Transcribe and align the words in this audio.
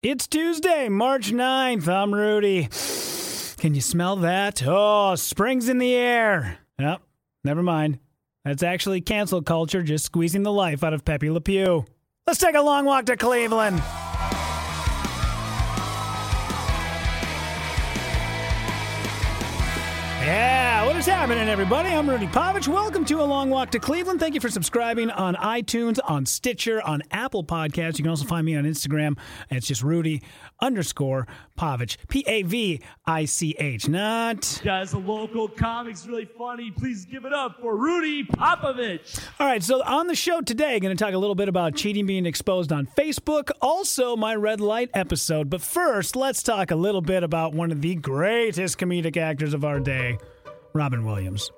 It's 0.00 0.28
Tuesday, 0.28 0.88
March 0.88 1.32
9th. 1.32 1.88
I'm 1.88 2.14
Rudy. 2.14 2.68
Can 3.60 3.74
you 3.74 3.80
smell 3.80 4.14
that? 4.18 4.62
Oh, 4.64 5.16
spring's 5.16 5.68
in 5.68 5.78
the 5.78 5.92
air. 5.92 6.58
Yep, 6.78 7.02
never 7.42 7.64
mind. 7.64 7.98
That's 8.44 8.62
actually 8.62 9.00
cancel 9.00 9.42
culture 9.42 9.82
just 9.82 10.04
squeezing 10.04 10.44
the 10.44 10.52
life 10.52 10.84
out 10.84 10.94
of 10.94 11.04
Pepe 11.04 11.28
Le 11.28 11.40
Pew. 11.40 11.84
Let's 12.28 12.38
take 12.38 12.54
a 12.54 12.62
long 12.62 12.84
walk 12.84 13.06
to 13.06 13.16
Cleveland. 13.16 13.82
Is 20.98 21.06
happening, 21.06 21.48
everybody? 21.48 21.90
I'm 21.90 22.10
Rudy 22.10 22.26
Pavich. 22.26 22.66
Welcome 22.66 23.04
to 23.04 23.20
A 23.20 23.22
Long 23.22 23.50
Walk 23.50 23.70
to 23.70 23.78
Cleveland. 23.78 24.18
Thank 24.18 24.34
you 24.34 24.40
for 24.40 24.50
subscribing 24.50 25.12
on 25.12 25.36
iTunes, 25.36 26.00
on 26.04 26.26
Stitcher, 26.26 26.82
on 26.82 27.02
Apple 27.12 27.44
Podcasts. 27.44 27.98
You 27.98 28.02
can 28.02 28.08
also 28.08 28.24
find 28.24 28.44
me 28.44 28.56
on 28.56 28.64
Instagram. 28.64 29.16
It's 29.48 29.68
just 29.68 29.84
Rudy 29.84 30.22
underscore 30.60 31.28
Pavich. 31.56 31.98
P 32.08 32.24
A 32.26 32.42
V 32.42 32.82
I 33.06 33.26
C 33.26 33.54
H. 33.60 33.86
Not. 33.88 34.60
Guys, 34.64 34.90
the 34.90 34.98
local 34.98 35.46
comic's 35.46 36.04
really 36.04 36.28
funny. 36.36 36.72
Please 36.72 37.04
give 37.04 37.24
it 37.24 37.32
up 37.32 37.60
for 37.60 37.76
Rudy 37.76 38.24
Popovich. 38.24 39.20
All 39.38 39.46
right, 39.46 39.62
so 39.62 39.80
on 39.84 40.08
the 40.08 40.16
show 40.16 40.40
today, 40.40 40.74
I'm 40.74 40.80
going 40.80 40.96
to 40.96 41.04
talk 41.04 41.14
a 41.14 41.18
little 41.18 41.36
bit 41.36 41.48
about 41.48 41.76
cheating 41.76 42.06
being 42.06 42.26
exposed 42.26 42.72
on 42.72 42.88
Facebook, 42.98 43.52
also 43.62 44.16
my 44.16 44.34
red 44.34 44.60
light 44.60 44.90
episode. 44.94 45.48
But 45.48 45.60
first, 45.60 46.16
let's 46.16 46.42
talk 46.42 46.72
a 46.72 46.76
little 46.76 47.02
bit 47.02 47.22
about 47.22 47.54
one 47.54 47.70
of 47.70 47.82
the 47.82 47.94
greatest 47.94 48.78
comedic 48.78 49.16
actors 49.16 49.54
of 49.54 49.64
our 49.64 49.78
day, 49.78 50.18
Robin 50.78 51.04
Williams. 51.04 51.50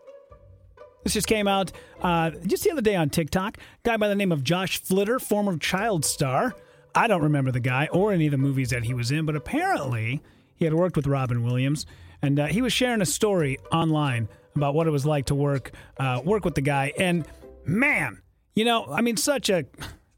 This 1.04 1.12
just 1.12 1.26
came 1.26 1.46
out 1.46 1.72
uh, 2.00 2.30
just 2.46 2.64
the 2.64 2.70
other 2.70 2.80
day 2.80 2.96
on 2.96 3.10
TikTok. 3.10 3.58
Guy 3.84 3.96
by 3.98 4.08
the 4.08 4.14
name 4.14 4.32
of 4.32 4.42
Josh 4.42 4.80
Flitter, 4.82 5.18
former 5.18 5.58
child 5.58 6.04
star. 6.04 6.54
I 6.94 7.06
don't 7.06 7.22
remember 7.22 7.52
the 7.52 7.60
guy 7.60 7.88
or 7.92 8.12
any 8.12 8.26
of 8.26 8.30
the 8.32 8.38
movies 8.38 8.70
that 8.70 8.82
he 8.82 8.94
was 8.94 9.10
in, 9.10 9.26
but 9.26 9.36
apparently 9.36 10.22
he 10.56 10.64
had 10.64 10.72
worked 10.72 10.96
with 10.96 11.06
Robin 11.06 11.42
Williams, 11.42 11.84
and 12.22 12.40
uh, 12.40 12.46
he 12.46 12.62
was 12.62 12.72
sharing 12.72 13.02
a 13.02 13.06
story 13.06 13.58
online 13.70 14.28
about 14.56 14.74
what 14.74 14.86
it 14.86 14.90
was 14.90 15.04
like 15.04 15.26
to 15.26 15.34
work 15.34 15.72
uh, 15.98 16.22
work 16.24 16.44
with 16.44 16.54
the 16.54 16.62
guy. 16.62 16.92
And 16.98 17.26
man, 17.64 18.22
you 18.54 18.64
know, 18.64 18.86
I 18.90 19.02
mean, 19.02 19.18
such 19.18 19.50
a 19.50 19.66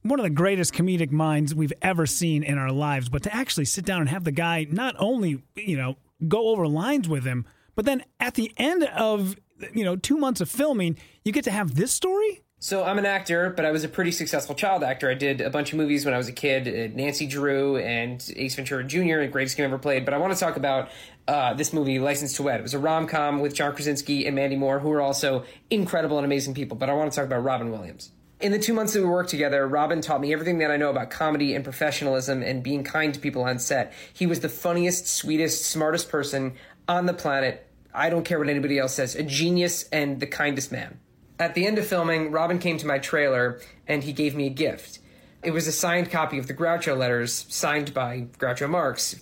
one 0.02 0.18
of 0.20 0.24
the 0.24 0.30
greatest 0.30 0.74
comedic 0.74 1.10
minds 1.10 1.54
we've 1.54 1.72
ever 1.82 2.06
seen 2.06 2.42
in 2.44 2.56
our 2.58 2.72
lives. 2.72 3.08
But 3.08 3.24
to 3.24 3.34
actually 3.34 3.66
sit 3.66 3.84
down 3.84 4.00
and 4.00 4.10
have 4.10 4.24
the 4.24 4.32
guy 4.32 4.66
not 4.70 4.94
only 4.98 5.42
you 5.56 5.76
know 5.76 5.96
go 6.28 6.48
over 6.48 6.68
lines 6.68 7.08
with 7.08 7.24
him, 7.24 7.46
but 7.74 7.84
then 7.84 8.04
at 8.20 8.34
the 8.34 8.52
end 8.56 8.84
of 8.84 9.36
you 9.72 9.84
know 9.84 9.96
two 9.96 10.16
months 10.16 10.40
of 10.40 10.48
filming, 10.48 10.96
you 11.24 11.32
get 11.32 11.44
to 11.44 11.50
have 11.50 11.74
this 11.74 11.92
story. 11.92 12.42
So 12.62 12.84
I'm 12.84 12.96
an 12.96 13.06
actor, 13.06 13.50
but 13.50 13.64
I 13.64 13.72
was 13.72 13.82
a 13.82 13.88
pretty 13.88 14.12
successful 14.12 14.54
child 14.54 14.84
actor. 14.84 15.10
I 15.10 15.14
did 15.14 15.40
a 15.40 15.50
bunch 15.50 15.72
of 15.72 15.78
movies 15.78 16.04
when 16.04 16.14
I 16.14 16.16
was 16.16 16.28
a 16.28 16.32
kid, 16.32 16.68
uh, 16.68 16.96
Nancy 16.96 17.26
Drew 17.26 17.76
and 17.76 18.24
Ace 18.36 18.54
Ventura 18.54 18.84
Jr., 18.84 19.18
and 19.18 19.32
greatest 19.32 19.56
game 19.56 19.64
ever 19.64 19.78
played. 19.78 20.04
But 20.04 20.14
I 20.14 20.18
want 20.18 20.32
to 20.32 20.38
talk 20.38 20.56
about 20.56 20.88
uh, 21.26 21.54
this 21.54 21.72
movie, 21.72 21.98
License 21.98 22.36
to 22.36 22.44
Wed. 22.44 22.60
It 22.60 22.62
was 22.62 22.74
a 22.74 22.78
rom 22.78 23.08
com 23.08 23.40
with 23.40 23.52
John 23.52 23.74
Krasinski 23.74 24.26
and 24.28 24.36
Mandy 24.36 24.54
Moore, 24.54 24.78
who 24.78 24.92
are 24.92 25.00
also 25.00 25.44
incredible 25.70 26.18
and 26.18 26.24
amazing 26.24 26.54
people. 26.54 26.76
But 26.76 26.88
I 26.88 26.92
want 26.92 27.10
to 27.10 27.16
talk 27.16 27.26
about 27.26 27.42
Robin 27.42 27.72
Williams. 27.72 28.12
In 28.42 28.50
the 28.50 28.60
two 28.60 28.74
months 28.74 28.92
that 28.92 29.00
we 29.00 29.08
worked 29.08 29.30
together, 29.30 29.66
Robin 29.66 30.00
taught 30.00 30.20
me 30.20 30.32
everything 30.32 30.58
that 30.58 30.70
I 30.70 30.76
know 30.76 30.90
about 30.90 31.10
comedy 31.10 31.54
and 31.54 31.64
professionalism 31.64 32.42
and 32.42 32.62
being 32.62 32.82
kind 32.82 33.12
to 33.12 33.18
people 33.18 33.42
on 33.42 33.58
set. 33.58 33.92
He 34.12 34.26
was 34.26 34.38
the 34.38 34.48
funniest, 34.48 35.08
sweetest, 35.08 35.64
smartest 35.64 36.08
person 36.08 36.54
on 36.88 37.06
the 37.06 37.14
planet. 37.14 37.66
I 37.94 38.10
don't 38.10 38.24
care 38.24 38.38
what 38.38 38.48
anybody 38.48 38.78
else 38.78 38.94
says. 38.94 39.14
A 39.14 39.22
genius 39.22 39.84
and 39.92 40.20
the 40.20 40.26
kindest 40.26 40.72
man. 40.72 40.98
At 41.38 41.54
the 41.54 41.66
end 41.66 41.78
of 41.78 41.86
filming, 41.86 42.30
Robin 42.30 42.58
came 42.58 42.78
to 42.78 42.86
my 42.86 42.98
trailer 42.98 43.60
and 43.86 44.04
he 44.04 44.12
gave 44.12 44.34
me 44.34 44.46
a 44.46 44.50
gift. 44.50 44.98
It 45.42 45.50
was 45.50 45.66
a 45.66 45.72
signed 45.72 46.10
copy 46.10 46.38
of 46.38 46.46
the 46.46 46.54
Groucho 46.54 46.96
letters, 46.96 47.46
signed 47.48 47.92
by 47.92 48.28
Groucho 48.38 48.70
Marx. 48.70 49.20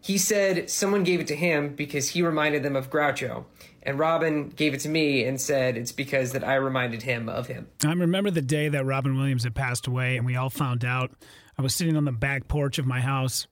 He 0.00 0.18
said 0.18 0.68
someone 0.68 1.04
gave 1.04 1.20
it 1.20 1.28
to 1.28 1.36
him 1.36 1.74
because 1.74 2.10
he 2.10 2.22
reminded 2.22 2.62
them 2.62 2.76
of 2.76 2.90
Groucho. 2.90 3.44
And 3.84 3.98
Robin 3.98 4.48
gave 4.50 4.74
it 4.74 4.80
to 4.80 4.88
me 4.88 5.24
and 5.24 5.40
said 5.40 5.76
it's 5.76 5.92
because 5.92 6.32
that 6.32 6.44
I 6.46 6.56
reminded 6.56 7.02
him 7.02 7.28
of 7.28 7.46
him. 7.46 7.68
I 7.84 7.92
remember 7.92 8.30
the 8.30 8.42
day 8.42 8.68
that 8.68 8.84
Robin 8.84 9.16
Williams 9.16 9.44
had 9.44 9.54
passed 9.54 9.86
away, 9.86 10.16
and 10.16 10.26
we 10.26 10.36
all 10.36 10.50
found 10.50 10.84
out. 10.84 11.12
I 11.58 11.62
was 11.62 11.74
sitting 11.74 11.96
on 11.96 12.04
the 12.04 12.12
back 12.12 12.48
porch 12.48 12.78
of 12.78 12.86
my 12.86 13.00
house, 13.00 13.46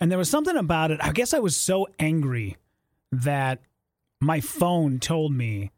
and 0.00 0.10
there 0.10 0.18
was 0.18 0.28
something 0.28 0.56
about 0.56 0.90
it. 0.90 1.00
I 1.02 1.12
guess 1.12 1.32
I 1.32 1.38
was 1.38 1.56
so 1.56 1.86
angry 1.98 2.56
that 3.12 3.60
my 4.20 4.40
phone 4.40 4.98
told 4.98 5.32
me 5.32 5.70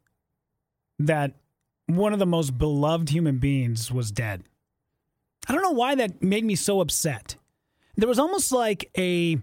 that 0.99 1.33
one 1.87 2.13
of 2.13 2.19
the 2.19 2.25
most 2.25 2.57
beloved 2.57 3.09
human 3.09 3.37
beings 3.37 3.91
was 3.91 4.11
dead. 4.11 4.43
I 5.47 5.53
don't 5.53 5.61
know 5.61 5.71
why 5.71 5.95
that 5.95 6.21
made 6.21 6.45
me 6.45 6.55
so 6.55 6.81
upset. 6.81 7.35
There 7.95 8.07
was 8.07 8.19
almost 8.19 8.51
like 8.51 8.89
a 8.97 9.37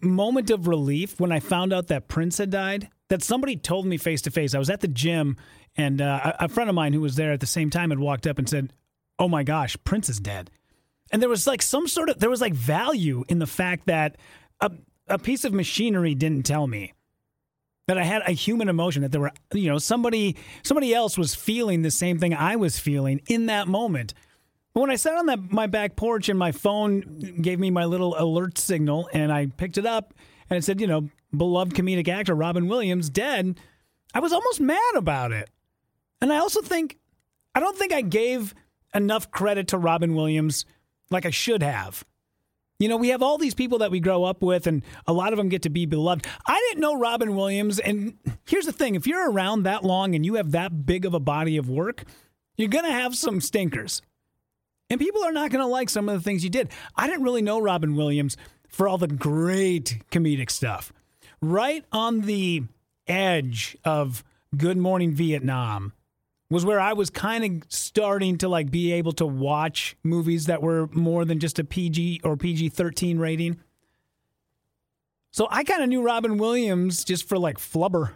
moment 0.00 0.50
of 0.50 0.68
relief 0.68 1.18
when 1.18 1.32
I 1.32 1.40
found 1.40 1.72
out 1.72 1.88
that 1.88 2.08
Prince 2.08 2.38
had 2.38 2.50
died. 2.50 2.88
That 3.08 3.22
somebody 3.22 3.56
told 3.56 3.86
me 3.86 3.98
face 3.98 4.20
to 4.22 4.32
face. 4.32 4.52
I 4.52 4.58
was 4.58 4.68
at 4.68 4.80
the 4.80 4.88
gym, 4.88 5.36
and 5.76 6.00
uh, 6.00 6.32
a 6.40 6.48
friend 6.48 6.68
of 6.68 6.74
mine 6.74 6.92
who 6.92 7.00
was 7.00 7.14
there 7.14 7.32
at 7.32 7.38
the 7.38 7.46
same 7.46 7.70
time 7.70 7.90
had 7.90 8.00
walked 8.00 8.26
up 8.26 8.36
and 8.36 8.48
said, 8.48 8.72
"Oh 9.16 9.28
my 9.28 9.44
gosh, 9.44 9.76
Prince 9.84 10.08
is 10.08 10.18
dead." 10.18 10.50
And 11.12 11.22
there 11.22 11.28
was 11.28 11.46
like 11.46 11.62
some 11.62 11.86
sort 11.86 12.08
of 12.08 12.18
there 12.18 12.28
was 12.28 12.40
like 12.40 12.52
value 12.52 13.24
in 13.28 13.38
the 13.38 13.46
fact 13.46 13.86
that 13.86 14.16
a 14.60 14.72
a 15.06 15.18
piece 15.20 15.44
of 15.44 15.52
machinery 15.52 16.16
didn't 16.16 16.44
tell 16.46 16.66
me 16.66 16.94
that 17.86 17.98
I 17.98 18.02
had 18.02 18.22
a 18.26 18.32
human 18.32 18.68
emotion 18.68 19.02
that 19.02 19.12
there 19.12 19.20
were 19.20 19.32
you 19.52 19.70
know 19.70 19.78
somebody 19.78 20.36
somebody 20.62 20.92
else 20.94 21.16
was 21.16 21.34
feeling 21.34 21.82
the 21.82 21.90
same 21.90 22.18
thing 22.18 22.34
I 22.34 22.56
was 22.56 22.78
feeling 22.78 23.20
in 23.28 23.46
that 23.46 23.68
moment. 23.68 24.14
But 24.74 24.80
when 24.82 24.90
I 24.90 24.96
sat 24.96 25.16
on 25.16 25.26
that 25.26 25.52
my 25.52 25.66
back 25.66 25.96
porch 25.96 26.28
and 26.28 26.38
my 26.38 26.52
phone 26.52 27.38
gave 27.40 27.58
me 27.58 27.70
my 27.70 27.84
little 27.84 28.14
alert 28.18 28.58
signal 28.58 29.08
and 29.12 29.32
I 29.32 29.46
picked 29.46 29.78
it 29.78 29.86
up 29.86 30.14
and 30.50 30.58
it 30.58 30.64
said, 30.64 30.80
you 30.80 30.86
know, 30.86 31.08
beloved 31.36 31.74
comedic 31.74 32.08
actor 32.08 32.34
Robin 32.34 32.68
Williams 32.68 33.08
dead, 33.08 33.58
I 34.12 34.20
was 34.20 34.32
almost 34.32 34.60
mad 34.60 34.94
about 34.96 35.32
it. 35.32 35.48
And 36.20 36.32
I 36.32 36.38
also 36.38 36.60
think 36.60 36.98
I 37.54 37.60
don't 37.60 37.76
think 37.76 37.92
I 37.92 38.02
gave 38.02 38.54
enough 38.94 39.30
credit 39.30 39.68
to 39.68 39.78
Robin 39.78 40.14
Williams 40.14 40.66
like 41.10 41.24
I 41.24 41.30
should 41.30 41.62
have. 41.62 42.04
You 42.78 42.88
know, 42.88 42.96
we 42.96 43.08
have 43.08 43.22
all 43.22 43.38
these 43.38 43.54
people 43.54 43.78
that 43.78 43.90
we 43.90 44.00
grow 44.00 44.24
up 44.24 44.42
with, 44.42 44.66
and 44.66 44.82
a 45.06 45.12
lot 45.12 45.32
of 45.32 45.38
them 45.38 45.48
get 45.48 45.62
to 45.62 45.70
be 45.70 45.86
beloved. 45.86 46.26
I 46.46 46.58
didn't 46.68 46.82
know 46.82 46.98
Robin 46.98 47.34
Williams. 47.34 47.78
And 47.78 48.18
here's 48.46 48.66
the 48.66 48.72
thing 48.72 48.94
if 48.94 49.06
you're 49.06 49.30
around 49.30 49.62
that 49.62 49.82
long 49.84 50.14
and 50.14 50.26
you 50.26 50.34
have 50.34 50.52
that 50.52 50.84
big 50.84 51.04
of 51.06 51.14
a 51.14 51.20
body 51.20 51.56
of 51.56 51.70
work, 51.70 52.04
you're 52.56 52.68
going 52.68 52.84
to 52.84 52.92
have 52.92 53.16
some 53.16 53.40
stinkers. 53.40 54.02
And 54.90 55.00
people 55.00 55.24
are 55.24 55.32
not 55.32 55.50
going 55.50 55.64
to 55.64 55.70
like 55.70 55.88
some 55.90 56.08
of 56.08 56.14
the 56.14 56.22
things 56.22 56.44
you 56.44 56.50
did. 56.50 56.68
I 56.94 57.06
didn't 57.06 57.24
really 57.24 57.42
know 57.42 57.60
Robin 57.60 57.96
Williams 57.96 58.36
for 58.68 58.86
all 58.86 58.98
the 58.98 59.08
great 59.08 60.02
comedic 60.10 60.50
stuff. 60.50 60.92
Right 61.40 61.84
on 61.92 62.22
the 62.22 62.64
edge 63.06 63.76
of 63.84 64.22
Good 64.56 64.76
Morning 64.76 65.12
Vietnam 65.12 65.92
was 66.48 66.64
where 66.64 66.80
I 66.80 66.92
was 66.92 67.10
kind 67.10 67.44
of 67.44 67.70
starting 67.70 68.38
to 68.38 68.48
like 68.48 68.70
be 68.70 68.92
able 68.92 69.12
to 69.12 69.26
watch 69.26 69.96
movies 70.04 70.46
that 70.46 70.62
were 70.62 70.88
more 70.92 71.24
than 71.24 71.40
just 71.40 71.58
a 71.58 71.64
PG 71.64 72.20
or 72.22 72.36
PG 72.36 72.68
13 72.70 73.18
rating. 73.18 73.58
So 75.32 75.48
I 75.50 75.64
kind 75.64 75.82
of 75.82 75.88
knew 75.88 76.02
Robin 76.02 76.38
Williams 76.38 77.04
just 77.04 77.28
for 77.28 77.38
like 77.38 77.58
flubber. 77.58 78.12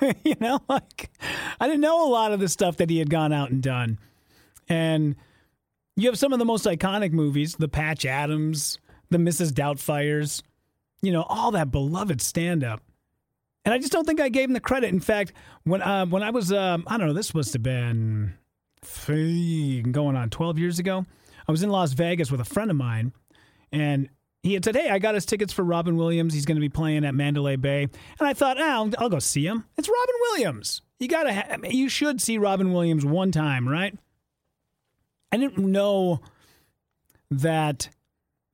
you 0.24 0.34
know, 0.40 0.60
like 0.68 1.10
I 1.60 1.66
didn't 1.66 1.80
know 1.80 2.06
a 2.06 2.10
lot 2.10 2.32
of 2.32 2.40
the 2.40 2.48
stuff 2.48 2.76
that 2.78 2.90
he 2.90 2.98
had 2.98 3.10
gone 3.10 3.32
out 3.32 3.50
and 3.50 3.62
done. 3.62 3.98
And 4.68 5.16
you 5.96 6.08
have 6.08 6.18
some 6.18 6.32
of 6.32 6.38
the 6.38 6.44
most 6.44 6.66
iconic 6.66 7.12
movies, 7.12 7.54
the 7.56 7.68
Patch 7.68 8.04
Adams, 8.04 8.78
the 9.10 9.18
Mrs. 9.18 9.50
Doubtfires, 9.52 10.42
you 11.00 11.12
know, 11.12 11.22
all 11.22 11.52
that 11.52 11.70
beloved 11.70 12.20
stand 12.20 12.62
up. 12.62 12.82
And 13.68 13.74
I 13.74 13.78
just 13.78 13.92
don't 13.92 14.06
think 14.06 14.18
I 14.18 14.30
gave 14.30 14.48
him 14.48 14.54
the 14.54 14.60
credit. 14.60 14.88
In 14.88 14.98
fact, 14.98 15.34
when 15.64 15.82
uh, 15.82 16.06
when 16.06 16.22
I 16.22 16.30
was, 16.30 16.50
um, 16.54 16.84
I 16.86 16.96
don't 16.96 17.08
know, 17.08 17.12
this 17.12 17.34
must 17.34 17.52
have 17.52 17.62
been 17.62 18.32
going 19.92 20.16
on 20.16 20.30
12 20.30 20.58
years 20.58 20.78
ago. 20.78 21.04
I 21.46 21.52
was 21.52 21.62
in 21.62 21.68
Las 21.68 21.92
Vegas 21.92 22.30
with 22.30 22.40
a 22.40 22.46
friend 22.46 22.70
of 22.70 22.78
mine, 22.78 23.12
and 23.70 24.08
he 24.42 24.54
had 24.54 24.64
said, 24.64 24.74
Hey, 24.74 24.88
I 24.88 24.98
got 24.98 25.14
his 25.14 25.26
tickets 25.26 25.52
for 25.52 25.64
Robin 25.64 25.98
Williams. 25.98 26.32
He's 26.32 26.46
going 26.46 26.56
to 26.56 26.62
be 26.62 26.70
playing 26.70 27.04
at 27.04 27.14
Mandalay 27.14 27.56
Bay. 27.56 27.82
And 27.82 28.26
I 28.26 28.32
thought, 28.32 28.58
oh, 28.58 28.64
I'll, 28.64 28.90
I'll 28.96 29.10
go 29.10 29.18
see 29.18 29.46
him. 29.46 29.66
It's 29.76 29.90
Robin 29.90 30.14
Williams. 30.30 30.80
You 30.98 31.08
got 31.08 31.24
to, 31.24 31.34
ha- 31.34 31.56
you 31.68 31.90
should 31.90 32.22
see 32.22 32.38
Robin 32.38 32.72
Williams 32.72 33.04
one 33.04 33.32
time, 33.32 33.68
right? 33.68 33.94
I 35.30 35.36
didn't 35.36 35.58
know 35.58 36.22
that 37.30 37.90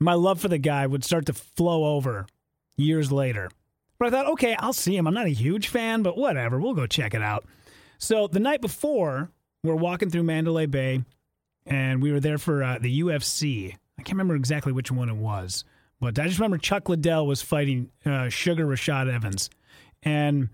my 0.01 0.15
love 0.15 0.41
for 0.41 0.49
the 0.49 0.59
guy 0.59 0.89
would 0.89 1.05
start 1.05 1.27
to 1.27 1.33
flow 1.35 1.95
over 1.95 2.27
years 2.77 3.13
later. 3.13 3.49
But 3.99 4.09
I 4.09 4.11
thought, 4.11 4.33
okay, 4.33 4.57
I'll 4.59 4.73
see 4.73 4.97
him. 4.97 5.07
I'm 5.07 5.15
not 5.15 5.27
a 5.27 5.31
huge 5.31 5.69
fan, 5.69 6.03
but 6.03 6.17
whatever. 6.17 6.61
We'll 6.61 6.75
go 6.75 6.87
check 6.87 7.15
it 7.15 7.23
out. 7.23 7.45
So 7.99 8.27
the 8.27 8.41
night 8.41 8.61
before, 8.61 9.31
we're 9.63 9.75
walking 9.75 10.11
through 10.11 10.25
Mandalay 10.25 10.67
Bay, 10.67 11.05
and 11.67 12.03
we 12.03 12.13
were 12.13 12.21
there 12.21 12.39
for 12.39 12.63
uh, 12.63 12.79
the 12.81 13.01
UFC. 13.01 13.75
I 13.99 14.03
can't 14.03 14.15
remember 14.15 14.35
exactly 14.35 14.73
which 14.73 14.91
one 14.91 15.09
it 15.09 15.17
was, 15.17 15.65
but 16.01 16.19
I 16.19 16.27
just 16.27 16.39
remember 16.39 16.59
Chuck 16.59 16.89
Liddell 16.89 17.27
was 17.27 17.41
fighting 17.41 17.91
uh, 18.05 18.29
Sugar 18.29 18.67
Rashad 18.67 19.13
Evans. 19.13 19.49
And 20.03 20.49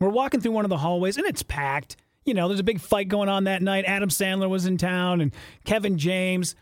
we're 0.00 0.10
walking 0.10 0.40
through 0.40 0.52
one 0.52 0.64
of 0.64 0.68
the 0.68 0.76
hallways, 0.78 1.16
and 1.16 1.26
it's 1.26 1.42
packed. 1.42 1.96
You 2.24 2.34
know, 2.34 2.48
there's 2.48 2.60
a 2.60 2.64
big 2.64 2.80
fight 2.80 3.08
going 3.08 3.28
on 3.28 3.44
that 3.44 3.62
night. 3.62 3.84
Adam 3.86 4.10
Sandler 4.10 4.48
was 4.48 4.66
in 4.66 4.76
town, 4.76 5.20
and 5.20 5.32
Kevin 5.64 5.96
James. 5.96 6.54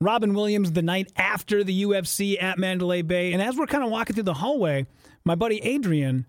Robin 0.00 0.34
Williams 0.34 0.72
the 0.72 0.82
night 0.82 1.10
after 1.16 1.64
the 1.64 1.84
UFC 1.84 2.42
at 2.42 2.58
Mandalay 2.58 3.00
Bay. 3.00 3.32
And 3.32 3.40
as 3.40 3.56
we're 3.56 3.66
kind 3.66 3.82
of 3.82 3.90
walking 3.90 4.12
through 4.12 4.24
the 4.24 4.34
hallway, 4.34 4.86
my 5.26 5.34
buddy 5.34 5.58
Adrian, 5.62 6.24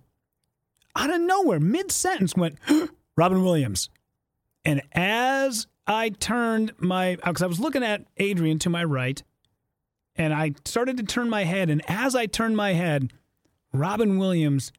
out 0.96 1.14
of 1.14 1.22
nowhere, 1.22 1.60
mid 1.60 1.92
sentence, 1.92 2.36
went, 2.36 2.58
Robin 3.16 3.44
Williams. 3.44 3.90
And 4.66 4.82
as 4.92 5.68
I 5.86 6.10
turned 6.10 6.74
my, 6.80 7.16
because 7.24 7.44
I 7.44 7.48
was 7.48 7.60
looking 7.60 7.84
at 7.84 8.06
Adrian 8.18 8.58
to 8.60 8.70
my 8.70 8.84
right, 8.84 9.22
and 10.16 10.34
I 10.34 10.54
started 10.66 10.98
to 10.98 11.04
turn 11.04 11.30
my 11.30 11.44
head. 11.44 11.70
And 11.70 11.84
as 11.88 12.16
I 12.16 12.26
turned 12.26 12.58
my 12.58 12.74
head, 12.74 13.14
Robin 13.72 14.18
Williams 14.18 14.72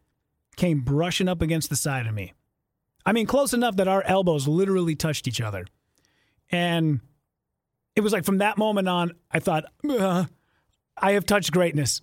came 0.57 0.81
brushing 0.81 1.29
up 1.29 1.41
against 1.41 1.71
the 1.71 1.77
side 1.77 2.09
of 2.09 2.13
me. 2.13 2.33
I 3.07 3.13
mean, 3.13 3.27
close 3.27 3.55
enough 3.55 3.77
that 3.77 3.87
our 3.87 4.03
elbows 4.03 4.49
literally 4.49 4.97
touched 4.97 5.29
each 5.29 5.41
other. 5.41 5.65
And 6.51 7.01
it 7.95 8.01
was 8.01 8.13
like 8.13 8.25
from 8.25 8.39
that 8.39 8.59
moment 8.59 8.89
on, 8.89 9.13
I 9.31 9.39
thought, 9.39 9.65
uh, 9.89 10.25
I 10.97 11.13
have 11.13 11.25
touched 11.25 11.53
greatness. 11.53 12.03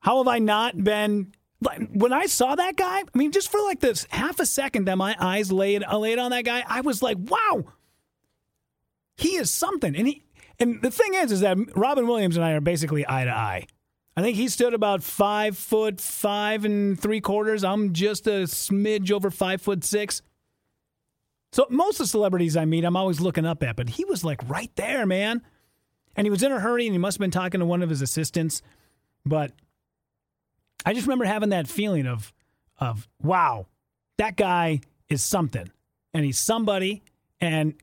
How 0.00 0.18
have 0.18 0.28
I 0.28 0.38
not 0.38 0.82
been? 0.82 1.32
When 1.92 2.12
I 2.12 2.26
saw 2.26 2.54
that 2.54 2.76
guy, 2.76 2.98
I 2.98 3.04
mean, 3.14 3.32
just 3.32 3.50
for 3.50 3.60
like 3.62 3.80
this 3.80 4.06
half 4.10 4.38
a 4.40 4.46
second 4.46 4.84
that 4.84 4.98
my 4.98 5.16
eyes 5.18 5.50
laid 5.50 5.82
uh, 5.82 5.98
laid 5.98 6.18
on 6.18 6.30
that 6.30 6.44
guy, 6.44 6.64
I 6.66 6.82
was 6.82 7.02
like, 7.02 7.16
wow, 7.18 7.64
he 9.16 9.36
is 9.36 9.50
something. 9.50 9.96
And 9.96 10.06
he 10.06 10.22
and 10.58 10.80
the 10.82 10.90
thing 10.90 11.14
is, 11.14 11.32
is 11.32 11.40
that 11.40 11.56
Robin 11.74 12.06
Williams 12.06 12.36
and 12.36 12.44
I 12.44 12.52
are 12.52 12.60
basically 12.60 13.04
eye 13.08 13.24
to 13.24 13.30
eye. 13.30 13.66
I 14.16 14.22
think 14.22 14.36
he 14.36 14.48
stood 14.48 14.72
about 14.72 15.02
five 15.02 15.58
foot 15.58 16.00
five 16.00 16.64
and 16.64 16.98
three 16.98 17.20
quarters. 17.20 17.64
I'm 17.64 17.92
just 17.92 18.26
a 18.26 18.44
smidge 18.44 19.10
over 19.10 19.30
five 19.30 19.60
foot 19.60 19.84
six. 19.84 20.22
So 21.52 21.66
most 21.70 22.00
of 22.00 22.04
the 22.04 22.08
celebrities 22.08 22.56
I 22.56 22.64
meet, 22.64 22.84
I'm 22.84 22.96
always 22.96 23.20
looking 23.20 23.46
up 23.46 23.62
at, 23.62 23.76
but 23.76 23.88
he 23.90 24.04
was 24.04 24.24
like 24.24 24.46
right 24.48 24.70
there, 24.76 25.06
man. 25.06 25.42
And 26.14 26.26
he 26.26 26.30
was 26.30 26.42
in 26.42 26.50
a 26.50 26.60
hurry 26.60 26.86
and 26.86 26.94
he 26.94 26.98
must 26.98 27.16
have 27.16 27.20
been 27.20 27.30
talking 27.30 27.60
to 27.60 27.66
one 27.66 27.82
of 27.82 27.90
his 27.90 28.02
assistants. 28.02 28.62
But 29.24 29.52
I 30.86 30.94
just 30.94 31.06
remember 31.06 31.26
having 31.26 31.50
that 31.50 31.68
feeling 31.68 32.06
of 32.06 32.32
of 32.78 33.06
wow, 33.20 33.66
that 34.16 34.36
guy 34.36 34.80
is 35.08 35.22
something. 35.22 35.70
And 36.14 36.24
he's 36.24 36.38
somebody 36.38 37.02
and 37.40 37.74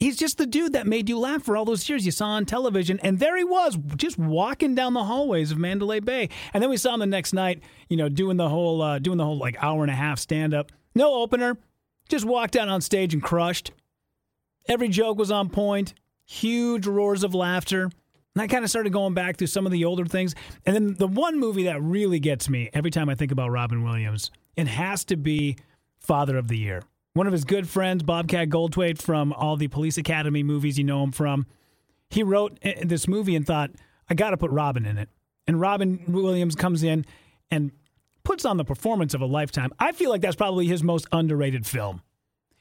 He's 0.00 0.16
just 0.18 0.38
the 0.38 0.46
dude 0.46 0.72
that 0.72 0.86
made 0.86 1.08
you 1.08 1.18
laugh 1.18 1.42
for 1.44 1.56
all 1.56 1.64
those 1.64 1.88
years 1.88 2.04
you 2.04 2.12
saw 2.12 2.26
on 2.26 2.44
television. 2.44 2.98
And 3.00 3.20
there 3.20 3.38
he 3.38 3.44
was, 3.44 3.78
just 3.96 4.18
walking 4.18 4.74
down 4.74 4.92
the 4.92 5.04
hallways 5.04 5.50
of 5.50 5.56
Mandalay 5.56 6.00
Bay. 6.00 6.28
And 6.52 6.62
then 6.62 6.68
we 6.68 6.76
saw 6.76 6.94
him 6.94 7.00
the 7.00 7.06
next 7.06 7.32
night, 7.32 7.62
you 7.88 7.96
know, 7.96 8.08
doing 8.08 8.36
the 8.36 8.48
whole, 8.48 8.82
uh, 8.82 8.98
doing 8.98 9.18
the 9.18 9.24
whole 9.24 9.38
like 9.38 9.56
hour 9.62 9.82
and 9.82 9.90
a 9.90 9.94
half 9.94 10.18
stand 10.18 10.52
up. 10.52 10.72
No 10.94 11.14
opener, 11.14 11.56
just 12.08 12.24
walked 12.24 12.56
out 12.56 12.68
on 12.68 12.80
stage 12.80 13.14
and 13.14 13.22
crushed. 13.22 13.70
Every 14.68 14.88
joke 14.88 15.16
was 15.16 15.30
on 15.30 15.48
point. 15.48 15.94
Huge 16.26 16.86
roars 16.86 17.22
of 17.22 17.34
laughter. 17.34 17.90
And 18.34 18.42
I 18.42 18.48
kind 18.48 18.64
of 18.64 18.70
started 18.70 18.92
going 18.92 19.14
back 19.14 19.36
through 19.36 19.46
some 19.46 19.64
of 19.64 19.72
the 19.72 19.84
older 19.84 20.04
things. 20.04 20.34
And 20.66 20.74
then 20.74 20.94
the 20.94 21.06
one 21.06 21.38
movie 21.38 21.64
that 21.64 21.80
really 21.82 22.18
gets 22.18 22.48
me 22.48 22.68
every 22.72 22.90
time 22.90 23.08
I 23.08 23.14
think 23.14 23.30
about 23.30 23.50
Robin 23.50 23.84
Williams, 23.84 24.30
it 24.56 24.66
has 24.66 25.04
to 25.06 25.16
be 25.16 25.56
Father 26.00 26.36
of 26.36 26.48
the 26.48 26.58
Year. 26.58 26.82
One 27.12 27.28
of 27.28 27.32
his 27.32 27.44
good 27.44 27.68
friends, 27.68 28.02
Bobcat 28.02 28.48
Goldthwait, 28.48 29.00
from 29.00 29.32
all 29.32 29.56
the 29.56 29.68
Police 29.68 29.98
Academy 29.98 30.42
movies 30.42 30.76
you 30.78 30.84
know 30.84 31.04
him 31.04 31.12
from, 31.12 31.46
he 32.10 32.24
wrote 32.24 32.58
eh, 32.62 32.82
this 32.84 33.06
movie 33.06 33.36
and 33.36 33.46
thought, 33.46 33.70
I 34.10 34.14
got 34.14 34.30
to 34.30 34.36
put 34.36 34.50
Robin 34.50 34.84
in 34.84 34.98
it. 34.98 35.08
And 35.46 35.60
Robin 35.60 36.02
Williams 36.08 36.56
comes 36.56 36.82
in 36.82 37.04
and 37.52 37.70
puts 38.24 38.44
on 38.44 38.56
the 38.56 38.64
performance 38.64 39.14
of 39.14 39.20
a 39.20 39.26
lifetime. 39.26 39.70
I 39.78 39.92
feel 39.92 40.10
like 40.10 40.22
that's 40.22 40.34
probably 40.34 40.66
his 40.66 40.82
most 40.82 41.06
underrated 41.12 41.66
film. 41.66 42.02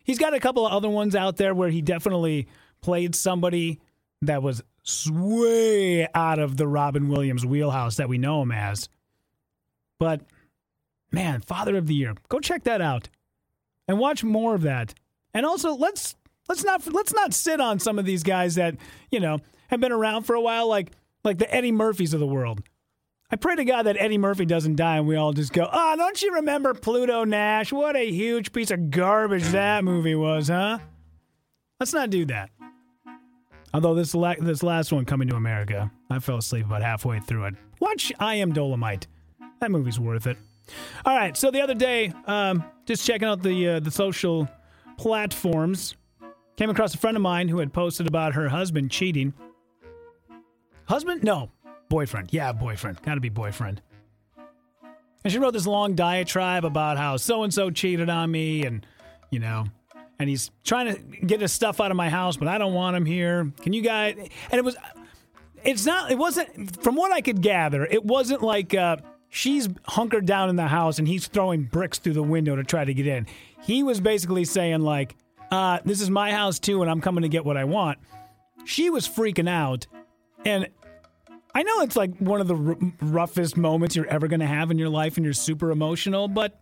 He's 0.03 0.19
got 0.19 0.33
a 0.33 0.39
couple 0.39 0.67
of 0.67 0.73
other 0.73 0.89
ones 0.89 1.15
out 1.15 1.37
there 1.37 1.55
where 1.55 1.69
he 1.69 1.81
definitely 1.81 2.47
played 2.81 3.15
somebody 3.15 3.79
that 4.27 4.43
was 4.43 4.63
way 5.09 6.07
out 6.13 6.39
of 6.39 6.57
the 6.57 6.67
Robin 6.67 7.07
Williams 7.09 7.45
wheelhouse 7.45 7.97
that 7.97 8.09
we 8.09 8.17
know 8.17 8.41
him 8.41 8.51
as. 8.51 8.89
But 9.99 10.21
man, 11.11 11.41
Father 11.41 11.77
of 11.77 11.87
the 11.87 11.95
Year, 11.95 12.15
go 12.29 12.39
check 12.39 12.63
that 12.63 12.81
out 12.81 13.09
and 13.87 13.99
watch 13.99 14.23
more 14.23 14.55
of 14.55 14.63
that. 14.63 14.93
And 15.33 15.45
also, 15.45 15.75
let's 15.75 16.15
let's 16.49 16.63
not 16.63 16.85
let's 16.91 17.13
not 17.13 17.33
sit 17.33 17.61
on 17.61 17.79
some 17.79 17.97
of 17.97 18.05
these 18.05 18.23
guys 18.23 18.55
that 18.55 18.75
you 19.11 19.19
know 19.19 19.39
have 19.67 19.79
been 19.79 19.91
around 19.91 20.23
for 20.23 20.35
a 20.35 20.41
while, 20.41 20.67
like 20.67 20.91
like 21.23 21.37
the 21.37 21.53
Eddie 21.53 21.71
Murphys 21.71 22.13
of 22.13 22.19
the 22.19 22.27
world. 22.27 22.61
I 23.31 23.35
pray 23.35 23.55
to 23.55 23.65
God 23.65 23.83
that 23.83 23.97
Eddie 23.97 24.19
Murphy 24.19 24.45
doesn't 24.45 24.75
die 24.75 24.97
and 24.97 25.07
we 25.07 25.15
all 25.15 25.33
just 25.33 25.53
go, 25.53 25.67
oh, 25.71 25.95
don't 25.95 26.21
you 26.21 26.35
remember 26.35 26.75
Pluto 26.75 27.23
Nash? 27.23 27.71
What 27.71 27.95
a 27.95 28.11
huge 28.11 28.53
piece 28.53 28.69
of 28.69 28.91
garbage 28.91 29.45
that 29.45 29.83
movie 29.83 30.13
was, 30.13 30.49
huh? 30.49 30.77
Let's 31.79 31.93
not 31.93 32.11
do 32.11 32.25
that. 32.25 32.51
Although 33.73 33.95
this 33.95 34.13
la- 34.13 34.35
this 34.39 34.61
last 34.63 34.91
one, 34.93 35.05
Coming 35.05 35.27
to 35.29 35.35
America, 35.35 35.91
I 36.09 36.19
fell 36.19 36.37
asleep 36.37 36.65
about 36.65 36.81
halfway 36.83 37.19
through 37.19 37.45
it. 37.45 37.55
Watch 37.79 38.11
I 38.19 38.35
Am 38.35 38.53
Dolomite. 38.53 39.07
That 39.59 39.71
movie's 39.71 39.99
worth 39.99 40.27
it. 40.27 40.37
All 41.05 41.15
right. 41.15 41.35
So 41.35 41.51
the 41.51 41.61
other 41.61 41.73
day, 41.73 42.13
um, 42.25 42.63
just 42.85 43.05
checking 43.05 43.27
out 43.27 43.41
the 43.41 43.69
uh, 43.69 43.79
the 43.79 43.91
social 43.91 44.47
platforms, 44.97 45.95
came 46.55 46.69
across 46.69 46.93
a 46.93 46.97
friend 46.97 47.17
of 47.17 47.23
mine 47.23 47.47
who 47.47 47.59
had 47.59 47.73
posted 47.73 48.07
about 48.07 48.33
her 48.33 48.49
husband 48.49 48.91
cheating. 48.91 49.33
Husband? 50.85 51.23
No, 51.23 51.49
boyfriend. 51.89 52.31
Yeah, 52.31 52.51
boyfriend. 52.51 53.01
Got 53.01 53.15
to 53.15 53.21
be 53.21 53.29
boyfriend. 53.29 53.81
And 55.23 55.31
she 55.31 55.39
wrote 55.39 55.53
this 55.53 55.65
long 55.65 55.95
diatribe 55.95 56.65
about 56.65 56.97
how 56.97 57.15
so 57.17 57.43
and 57.43 57.53
so 57.53 57.71
cheated 57.71 58.09
on 58.09 58.29
me, 58.29 58.65
and 58.65 58.85
you 59.31 59.39
know, 59.39 59.65
and 60.23 60.29
he's 60.29 60.49
trying 60.63 60.95
to 60.95 60.99
get 61.25 61.41
his 61.41 61.53
stuff 61.53 61.79
out 61.79 61.91
of 61.91 61.97
my 61.97 62.09
house, 62.09 62.37
but 62.37 62.47
I 62.47 62.57
don't 62.57 62.73
want 62.73 62.97
him 62.97 63.05
here. 63.05 63.51
Can 63.61 63.73
you 63.73 63.81
guys? 63.81 64.15
And 64.17 64.59
it 64.59 64.63
was, 64.63 64.75
it's 65.63 65.85
not. 65.85 66.11
It 66.11 66.17
wasn't. 66.17 66.81
From 66.81 66.95
what 66.95 67.11
I 67.11 67.21
could 67.21 67.41
gather, 67.41 67.85
it 67.85 68.03
wasn't 68.03 68.41
like. 68.41 68.73
Uh, 68.73 68.97
she's 69.29 69.67
hunkered 69.85 70.25
down 70.27 70.49
in 70.49 70.55
the 70.55 70.67
house 70.67 70.99
and 70.99 71.07
he's 71.07 71.25
throwing 71.27 71.63
bricks 71.63 71.97
through 71.97 72.13
the 72.13 72.23
window 72.23 72.55
to 72.55 72.63
try 72.63 72.85
to 72.85 72.93
get 72.93 73.07
in. 73.07 73.25
He 73.63 73.81
was 73.81 73.99
basically 73.99 74.45
saying, 74.45 74.81
like, 74.81 75.15
uh, 75.51 75.79
this 75.83 76.01
is 76.01 76.09
my 76.09 76.31
house 76.31 76.59
too, 76.59 76.81
and 76.81 76.91
I'm 76.91 77.01
coming 77.01 77.23
to 77.23 77.29
get 77.29 77.43
what 77.43 77.57
I 77.57 77.63
want. 77.63 77.97
She 78.65 78.89
was 78.89 79.07
freaking 79.07 79.49
out. 79.49 79.87
And 80.45 80.67
I 81.55 81.63
know 81.63 81.81
it's 81.81 81.95
like 81.95 82.15
one 82.17 82.41
of 82.41 82.47
the 82.47 82.55
r- 82.55 82.77
roughest 83.01 83.57
moments 83.57 83.95
you're 83.95 84.07
ever 84.07 84.27
going 84.27 84.39
to 84.39 84.47
have 84.47 84.71
in 84.71 84.77
your 84.77 84.89
life 84.89 85.17
and 85.17 85.23
you're 85.23 85.33
super 85.33 85.71
emotional, 85.71 86.27
but 86.27 86.59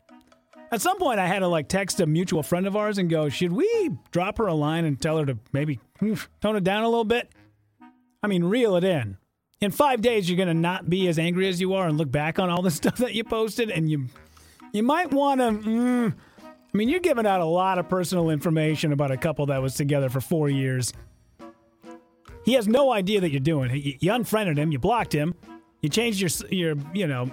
at 0.72 0.82
some 0.82 0.98
point 0.98 1.20
I 1.20 1.28
had 1.28 1.40
to 1.40 1.48
like 1.48 1.68
text 1.68 2.00
a 2.00 2.06
mutual 2.06 2.44
friend 2.44 2.66
of 2.66 2.76
ours 2.76 2.98
and 2.98 3.10
go, 3.10 3.30
should 3.30 3.52
we 3.52 3.92
drop 4.12 4.38
her 4.38 4.48
a 4.48 4.54
line 4.54 4.86
and 4.86 5.00
tell 5.00 5.18
her 5.18 5.26
to 5.26 5.38
maybe 5.52 5.80
tone 6.00 6.56
it 6.56 6.64
down 6.64 6.84
a 6.84 6.90
little 6.90 7.04
bit? 7.04 7.30
I 8.24 8.28
mean, 8.28 8.44
reel 8.44 8.76
it 8.76 8.84
in. 8.84 9.18
In 9.60 9.72
five 9.72 10.02
days 10.02 10.30
you're 10.30 10.38
going 10.38 10.48
to 10.48 10.54
not 10.54 10.90
be 10.90 11.08
as 11.08 11.20
angry 11.20 11.48
as 11.48 11.60
you 11.60 11.74
are 11.74 11.88
and 11.88 11.98
look 11.98 12.12
back 12.12 12.40
on 12.40 12.50
all 12.50 12.62
the 12.62 12.72
stuff 12.72 12.98
that 12.98 13.14
you 13.14 13.24
posted 13.24 13.70
and 13.70 13.90
you 13.90 14.08
you 14.74 14.84
might 14.84 15.12
want 15.12 15.42
to 15.42 15.52
mm, 15.70 16.14
i 16.42 16.78
mean 16.78 16.88
you're 16.88 17.02
giving 17.02 17.26
out 17.26 17.42
a 17.42 17.46
lot 17.46 17.78
of 17.78 17.90
personal 17.90 18.30
information 18.30 18.94
about 18.94 19.12
a 19.12 19.18
couple 19.18 19.46
that 19.48 19.62
was 19.62 19.76
together 19.76 20.10
for 20.10 20.22
four 20.22 20.50
years. 20.50 20.94
He 22.44 22.54
has 22.54 22.68
no 22.68 22.92
idea 22.92 23.22
that 23.22 23.30
you're 23.30 23.40
doing 23.40 23.70
it. 23.70 24.02
You, 24.02 24.14
unfriended 24.14 24.58
him 24.58 24.72
you 24.72 24.80
blocked 24.80 25.14
him 25.14 25.36
you 25.82 25.90
changed 25.90 26.22
your 26.22 26.50
your 26.50 26.76
you 26.94 27.06
know 27.06 27.30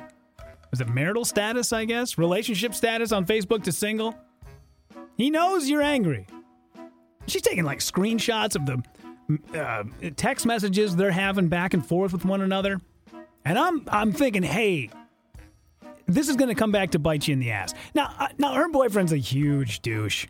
was 0.71 0.81
it 0.81 0.89
marital 0.89 1.25
status 1.25 1.73
i 1.73 1.85
guess 1.85 2.19
relationship 2.19 2.75
status 2.75 3.13
on 3.13 3.25
facebook 3.25 3.63
to 3.63 3.73
single 3.73 4.15
he 5.17 5.31
knows 5.31 5.69
you're 5.69 5.83
angry 5.83 6.27
she's 7.27 7.43
taking 7.43 7.65
like 7.65 7.81
screenshots 7.81 8.57
of 8.57 8.67
the 8.67 8.83
uh, 9.55 9.85
text 10.17 10.47
messages 10.47 10.97
they're 10.97 11.11
having 11.11 11.49
back 11.49 11.75
and 11.75 11.85
forth 11.85 12.13
with 12.13 12.25
one 12.25 12.41
another. 12.41 12.81
And 13.45 13.59
I'm 13.59 13.85
I'm 13.89 14.13
thinking, 14.13 14.43
hey, 14.43 14.91
this 16.07 16.29
is 16.29 16.37
going 16.37 16.49
to 16.49 16.55
come 16.55 16.73
back 16.73 16.91
to 16.93 16.99
bite 16.99 17.29
you 17.29 17.33
in 17.33 17.41
the 17.41 17.51
ass. 17.51 17.75
Now, 17.95 18.15
uh, 18.19 18.29
now 18.39 18.55
her 18.55 18.69
boyfriend's 18.69 19.13
a 19.13 19.17
huge 19.17 19.81
douche. 19.81 20.27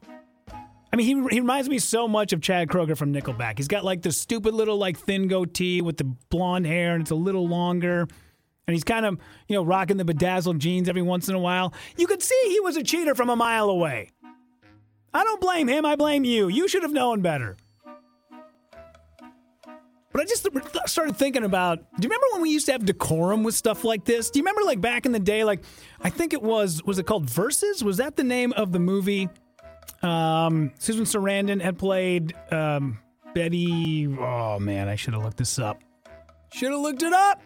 I 0.91 0.97
mean, 0.97 1.07
he, 1.07 1.35
he 1.35 1.41
reminds 1.41 1.69
me 1.69 1.79
so 1.79 2.09
much 2.09 2.33
of 2.33 2.41
Chad 2.41 2.69
Kroeger 2.69 2.97
from 2.97 3.13
Nickelback. 3.13 3.59
He's 3.59 3.69
got 3.69 3.85
like 3.85 4.03
the 4.03 4.11
stupid 4.11 4.55
little 4.55 4.79
like 4.79 4.99
thin 4.99 5.29
goatee 5.29 5.83
with 5.83 5.99
the 5.99 6.05
blonde 6.05 6.67
hair, 6.67 6.95
and 6.95 7.03
it's 7.03 7.11
a 7.11 7.17
little 7.17 7.47
longer. 7.47 8.09
And 8.69 8.75
he's 8.75 8.85
kind 8.85 9.07
of 9.07 9.19
you 9.49 9.57
know 9.57 9.65
rocking 9.65 9.97
the 9.97 10.05
bedazzled 10.05 10.59
jeans 10.59 10.91
every 10.91 11.01
once 11.01 11.27
in 11.27 11.35
a 11.35 11.39
while. 11.39 11.73
You 11.97 12.07
could 12.07 12.23
see 12.23 12.39
he 12.49 12.61
was 12.61 12.77
a 12.77 12.83
cheater 12.83 13.15
from 13.15 13.31
a 13.31 13.35
mile 13.35 13.71
away. 13.71 14.11
I 15.15 15.25
don't 15.25 15.41
blame 15.41 15.69
him. 15.69 15.87
I 15.87 15.97
blame 15.97 16.23
you. 16.25 16.49
You 16.49 16.69
should 16.69 16.83
have 16.83 16.93
known 16.93 17.23
better. 17.23 17.57
But 20.13 20.21
I 20.21 20.25
just 20.25 20.47
started 20.85 21.17
thinking 21.17 21.45
about. 21.45 21.79
Do 21.79 22.03
you 22.03 22.11
remember 22.11 22.27
when 22.33 22.43
we 22.43 22.51
used 22.51 22.67
to 22.67 22.73
have 22.73 22.85
decorum 22.85 23.43
with 23.43 23.55
stuff 23.55 23.85
like 23.85 24.05
this? 24.05 24.29
Do 24.29 24.39
you 24.39 24.43
remember 24.43 24.63
like 24.65 24.83
back 24.83 25.07
in 25.07 25.13
the 25.13 25.19
day? 25.19 25.45
Like 25.45 25.63
I 26.03 26.11
think 26.11 26.35
it 26.35 26.43
was 26.43 26.85
was 26.85 26.99
it 26.99 27.07
called 27.07 27.25
Versus? 27.31 27.83
Was 27.83 27.97
that 27.97 28.17
the 28.17 28.25
name 28.25 28.53
of 28.53 28.73
the 28.73 28.81
movie? 28.81 29.31
Um, 30.03 30.73
Susan 30.79 31.07
Sarandon 31.07 31.63
had 31.63 31.79
played 31.79 32.35
um, 32.53 32.99
Betty. 33.35 34.15
Oh 34.21 34.59
man, 34.59 34.89
I 34.89 34.97
should 34.97 35.15
have 35.15 35.23
looked 35.23 35.39
this 35.39 35.59
up. 35.59 35.81
Should 36.53 36.71
have 36.73 36.81
looked 36.81 37.03
it 37.03 37.15
up. 37.15 37.41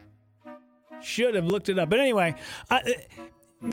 Should 1.03 1.35
have 1.35 1.47
looked 1.47 1.69
it 1.69 1.79
up. 1.79 1.91
But 1.91 2.01
anyway, 2.01 2.35
I, 2.71 2.77
uh, 2.77 3.71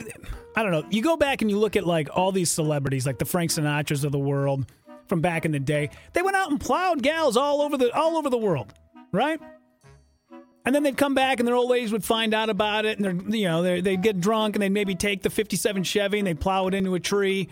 I 0.56 0.62
don't 0.62 0.72
know. 0.72 0.84
You 0.90 1.02
go 1.02 1.16
back 1.16 1.42
and 1.42 1.50
you 1.50 1.58
look 1.58 1.76
at 1.76 1.86
like 1.86 2.08
all 2.12 2.32
these 2.32 2.50
celebrities, 2.50 3.06
like 3.06 3.18
the 3.18 3.24
Frank 3.24 3.50
Sinatras 3.50 4.04
of 4.04 4.12
the 4.12 4.18
world 4.18 4.66
from 5.08 5.20
back 5.20 5.44
in 5.44 5.52
the 5.52 5.58
day. 5.60 5.90
They 6.12 6.22
went 6.22 6.36
out 6.36 6.50
and 6.50 6.60
plowed 6.60 7.02
gals 7.02 7.36
all 7.36 7.62
over 7.62 7.76
the 7.76 7.92
all 7.94 8.16
over 8.16 8.30
the 8.30 8.38
world. 8.38 8.72
right? 9.12 9.40
And 10.64 10.74
then 10.74 10.82
they'd 10.82 10.96
come 10.96 11.14
back, 11.14 11.40
and 11.40 11.48
their 11.48 11.54
old 11.54 11.70
ladies 11.70 11.90
would 11.90 12.04
find 12.04 12.34
out 12.34 12.50
about 12.50 12.84
it, 12.84 12.98
and 12.98 13.04
they're 13.04 13.36
you 13.36 13.48
know 13.48 13.62
they're, 13.62 13.80
they'd 13.80 14.02
get 14.02 14.20
drunk, 14.20 14.54
and 14.56 14.62
they'd 14.62 14.68
maybe 14.68 14.94
take 14.94 15.22
the 15.22 15.30
'57 15.30 15.82
Chevy 15.84 16.18
and 16.18 16.26
they'd 16.26 16.40
plow 16.40 16.66
it 16.66 16.74
into 16.74 16.94
a 16.94 17.00
tree. 17.00 17.48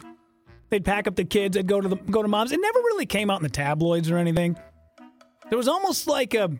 They'd 0.70 0.84
pack 0.84 1.06
up 1.06 1.16
the 1.16 1.24
kids. 1.24 1.54
They'd 1.56 1.66
go 1.66 1.80
to 1.80 1.88
the 1.88 1.96
go 1.96 2.22
to 2.22 2.28
mom's. 2.28 2.52
It 2.52 2.60
never 2.60 2.78
really 2.80 3.06
came 3.06 3.30
out 3.30 3.38
in 3.38 3.42
the 3.42 3.48
tabloids 3.48 4.10
or 4.10 4.18
anything. 4.18 4.58
There 5.48 5.56
was 5.56 5.68
almost 5.68 6.06
like 6.06 6.34
a 6.34 6.50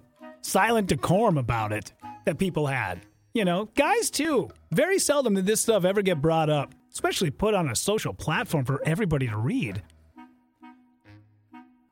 silent 0.41 0.89
decorum 0.89 1.37
about 1.37 1.73
it 1.73 1.93
that 2.25 2.39
people 2.39 2.67
had. 2.67 3.03
You 3.35 3.45
know, 3.45 3.67
guys 3.75 4.11
too. 4.11 4.49
Very 4.73 4.99
seldom 4.99 5.35
did 5.35 5.47
this 5.47 5.61
stuff 5.61 5.85
ever 5.85 6.03
get 6.03 6.21
brought 6.21 6.51
up, 6.51 6.75
especially 6.93 7.31
put 7.31 7.55
on 7.55 7.69
a 7.69 7.77
social 7.77 8.15
platform 8.15 8.65
for 8.65 8.83
everybody 8.85 9.29
to 9.29 9.37
read. 9.37 9.83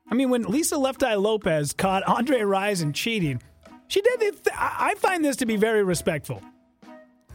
I 0.09 0.15
mean, 0.15 0.29
when 0.29 0.43
Lisa 0.43 0.77
Left 0.77 1.03
Eye 1.03 1.15
Lopez 1.15 1.73
caught 1.73 2.03
Andre 2.03 2.39
Rison 2.39 2.93
cheating, 2.93 3.41
she 3.87 4.01
did. 4.01 4.19
Th- 4.19 4.55
I 4.57 4.95
find 4.97 5.23
this 5.23 5.35
to 5.37 5.45
be 5.45 5.57
very 5.57 5.83
respectful. 5.83 6.41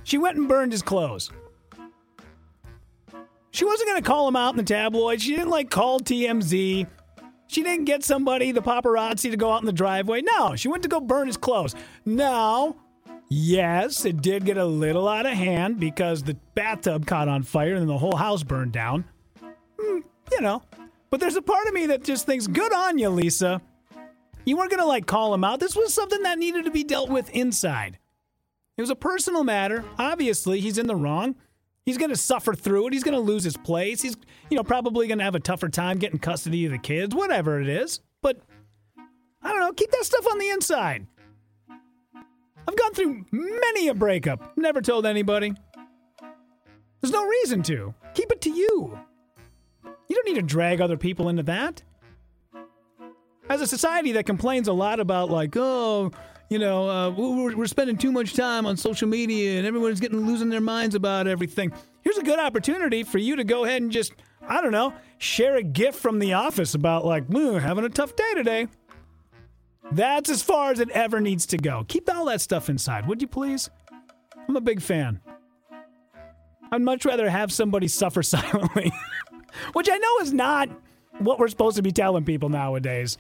She 0.05 0.19
went 0.19 0.37
and 0.37 0.49
burned 0.49 0.73
his 0.73 0.83
clothes. 0.83 1.31
She 3.51 3.65
wasn't 3.67 3.91
going 3.91 4.03
to 4.03 4.09
call 4.09 4.27
him 4.27 4.37
out 4.37 4.55
in 4.55 4.57
the 4.57 4.63
tabloids. 4.63 5.23
She 5.23 5.33
didn't 5.37 5.51
like 5.51 5.71
call 5.71 6.01
TMZ. 6.01 6.87
She 7.47 7.63
didn't 7.63 7.85
get 7.85 8.03
somebody, 8.03 8.51
the 8.51 8.63
paparazzi, 8.63 9.31
to 9.31 9.37
go 9.37 9.53
out 9.53 9.61
in 9.61 9.67
the 9.67 9.73
driveway. 9.73 10.23
No, 10.23 10.57
she 10.57 10.69
went 10.69 10.83
to 10.85 10.89
go 10.89 11.01
burn 11.01 11.27
his 11.27 11.37
clothes. 11.37 11.75
Now, 12.07 12.77
yes, 13.33 14.05
it 14.05 14.21
did 14.21 14.45
get 14.45 14.59
a 14.59 14.65
little 14.65 15.09
out 15.09 15.27
of 15.27 15.33
hand 15.33 15.81
because 15.81 16.23
the 16.23 16.37
bathtub 16.55 17.07
caught 17.07 17.29
on 17.29 17.43
fire 17.43 17.73
and 17.73 17.81
then 17.81 17.89
the 17.89 17.99
whole 17.99 18.17
house 18.17 18.43
burned 18.43 18.73
down. 18.73 19.05
Mm, 19.79 20.03
you 20.31 20.41
know, 20.41 20.63
but 21.11 21.21
there's 21.21 21.37
a 21.37 21.43
part 21.43 21.67
of 21.67 21.75
me 21.75 21.87
that 21.87 22.05
just 22.05 22.27
thinks, 22.27 22.47
good 22.47 22.73
on 22.73 22.99
you, 22.99 23.09
Lisa. 23.09 23.61
You 24.45 24.57
weren't 24.57 24.71
going 24.71 24.83
to 24.83 24.87
like 24.87 25.07
call 25.07 25.33
him 25.33 25.45
out. 25.45 25.61
This 25.61 25.77
was 25.77 25.95
something 25.95 26.23
that 26.23 26.39
needed 26.39 26.65
to 26.65 26.71
be 26.71 26.85
dealt 26.85 27.11
with 27.11 27.31
inside. 27.31 27.99
It 28.77 28.81
was 28.81 28.91
a 28.91 28.97
personal 28.97 29.45
matter. 29.45 29.85
Obviously, 29.99 30.61
he's 30.61 30.79
in 30.79 30.87
the 30.87 30.97
wrong. 30.97 31.37
He's 31.85 31.99
going 31.99 32.11
to 32.11 32.17
suffer 32.17 32.55
through 32.55 32.89
it. 32.89 32.93
He's 32.93 33.05
going 33.05 33.15
to 33.15 33.21
lose 33.21 33.45
his 33.45 33.57
place. 33.57 34.03
He's, 34.03 34.17
you 34.51 34.57
know, 34.57 34.65
probably 34.65 35.07
going 35.07 35.19
to 35.19 35.25
have 35.25 35.35
a 35.35 35.41
tougher 35.41 35.69
time 35.69 35.99
getting 35.99 36.19
custody 36.19 36.65
of 36.65 36.73
the 36.73 36.79
kids, 36.79 37.15
whatever 37.15 37.61
it 37.61 37.69
is. 37.69 38.01
But 38.21 38.41
I 38.97 39.51
don't 39.51 39.61
know, 39.61 39.73
keep 39.73 39.91
that 39.91 40.05
stuff 40.05 40.27
on 40.31 40.39
the 40.39 40.51
inside. 40.51 41.07
I've 42.67 42.77
gone 42.77 42.95
through 42.95 43.25
many 43.31 43.89
a 43.89 43.95
breakup, 43.95 44.57
never 44.57 44.81
told 44.81 45.07
anybody. 45.07 45.53
There's 47.01 47.13
no 47.13 47.27
reason 47.27 47.63
to. 47.65 47.95
Keep 48.15 48.33
it 48.33 48.41
to 48.43 48.51
you. 48.51 48.99
You 50.09 50.17
don't 50.17 50.27
need 50.27 50.41
to 50.41 50.47
drag 50.47 50.81
other 50.81 50.97
people 50.97 51.29
into 51.29 51.43
that. 51.45 51.83
As 53.49 53.61
a 53.61 53.67
society 53.67 54.13
that 54.13 54.25
complains 54.25 54.69
a 54.69 54.73
lot 54.73 55.01
about, 55.01 55.31
like, 55.31 55.57
oh, 55.57 56.13
you 56.49 56.59
know, 56.59 56.89
uh, 56.89 57.11
we're, 57.11 57.57
we're 57.57 57.67
spending 57.67 57.97
too 57.97 58.13
much 58.13 58.35
time 58.35 58.67
on 58.67 58.77
social 58.77 59.09
media 59.09 59.59
and 59.59 59.67
everyone's 59.67 60.01
getting 60.01 60.27
losing 60.27 60.49
their 60.49 60.61
minds 60.61 60.95
about 60.95 61.27
everything. 61.27 61.73
Here's 62.03 62.19
a 62.19 62.23
good 62.23 62.39
opportunity 62.39 63.03
for 63.03 63.19
you 63.19 63.37
to 63.37 63.45
go 63.45 63.65
ahead 63.65 63.83
and 63.83 63.91
just, 63.91 64.13
I 64.47 64.61
don't 64.61 64.73
know, 64.73 64.93
share 65.19 65.57
a 65.57 65.63
gift 65.63 65.99
from 65.99 66.19
the 66.19 66.35
office 66.35 66.75
about, 66.75 67.05
like, 67.05 67.33
having 67.33 67.85
a 67.85 67.89
tough 67.89 68.15
day 68.15 68.35
today. 68.35 68.69
That's 69.91 70.31
as 70.31 70.43
far 70.43 70.71
as 70.71 70.81
it 70.81 70.91
ever 70.91 71.21
needs 71.21 71.47
to 71.47 71.57
go. 71.57 71.85
Keep 71.89 72.15
all 72.15 72.27
that 72.27 72.41
stuff 72.41 72.69
inside, 72.69 73.07
would 73.07 73.21
you 73.21 73.29
please? 73.29 73.69
I'm 74.49 74.57
a 74.57 74.61
big 74.61 74.81
fan. 74.81 75.21
I'd 76.71 76.83
much 76.83 77.05
rather 77.05 77.29
have 77.29 77.53
somebody 77.53 77.89
suffer 77.89 78.23
silently, 78.23 78.93
which 79.73 79.89
I 79.91 79.99
know 79.99 80.19
is 80.21 80.33
not 80.33 80.69
what 81.19 81.39
we're 81.39 81.49
supposed 81.49 81.77
to 81.77 81.83
be 81.83 81.93
telling 81.93 82.25
people 82.25 82.49
nowadays. 82.49 83.19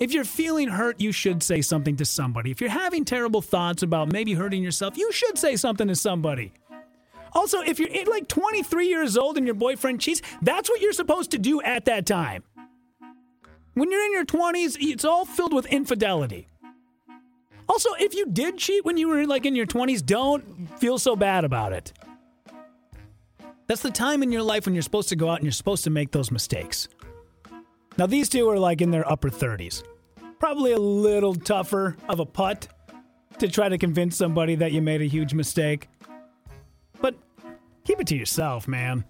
If 0.00 0.12
you're 0.12 0.24
feeling 0.24 0.68
hurt, 0.68 1.00
you 1.00 1.12
should 1.12 1.42
say 1.42 1.60
something 1.60 1.96
to 1.96 2.04
somebody. 2.04 2.50
If 2.50 2.60
you're 2.60 2.70
having 2.70 3.04
terrible 3.04 3.42
thoughts 3.42 3.82
about 3.82 4.10
maybe 4.10 4.34
hurting 4.34 4.62
yourself, 4.62 4.96
you 4.96 5.12
should 5.12 5.38
say 5.38 5.54
something 5.56 5.86
to 5.88 5.94
somebody. 5.94 6.52
Also, 7.34 7.60
if 7.60 7.78
you're 7.78 7.88
like 8.06 8.28
23 8.28 8.88
years 8.88 9.16
old 9.16 9.36
and 9.36 9.46
your 9.46 9.54
boyfriend 9.54 10.00
cheats, 10.00 10.20
that's 10.42 10.68
what 10.68 10.80
you're 10.80 10.92
supposed 10.92 11.30
to 11.30 11.38
do 11.38 11.62
at 11.62 11.84
that 11.86 12.04
time. 12.04 12.42
When 13.74 13.90
you're 13.90 14.04
in 14.04 14.12
your 14.12 14.24
20s, 14.24 14.76
it's 14.80 15.04
all 15.04 15.24
filled 15.24 15.54
with 15.54 15.66
infidelity. 15.66 16.48
Also, 17.68 17.90
if 17.98 18.14
you 18.14 18.26
did 18.26 18.58
cheat 18.58 18.84
when 18.84 18.98
you 18.98 19.08
were 19.08 19.26
like 19.26 19.46
in 19.46 19.56
your 19.56 19.66
20s, 19.66 20.04
don't 20.04 20.68
feel 20.78 20.98
so 20.98 21.16
bad 21.16 21.44
about 21.44 21.72
it. 21.72 21.92
That's 23.66 23.80
the 23.80 23.90
time 23.90 24.22
in 24.22 24.30
your 24.30 24.42
life 24.42 24.66
when 24.66 24.74
you're 24.74 24.82
supposed 24.82 25.08
to 25.08 25.16
go 25.16 25.30
out 25.30 25.36
and 25.36 25.44
you're 25.44 25.52
supposed 25.52 25.84
to 25.84 25.90
make 25.90 26.10
those 26.10 26.30
mistakes. 26.30 26.88
Now, 27.96 28.06
these 28.06 28.28
two 28.28 28.48
are 28.50 28.58
like 28.58 28.80
in 28.80 28.90
their 28.90 29.10
upper 29.10 29.30
30s. 29.30 29.82
Probably 30.38 30.72
a 30.72 30.78
little 30.78 31.34
tougher 31.34 31.96
of 32.08 32.20
a 32.20 32.26
putt 32.26 32.68
to 33.38 33.48
try 33.48 33.68
to 33.68 33.78
convince 33.78 34.16
somebody 34.16 34.54
that 34.56 34.72
you 34.72 34.82
made 34.82 35.00
a 35.00 35.06
huge 35.06 35.32
mistake. 35.32 35.88
But 37.00 37.14
keep 37.84 38.00
it 38.00 38.06
to 38.08 38.16
yourself, 38.16 38.68
man. 38.68 39.04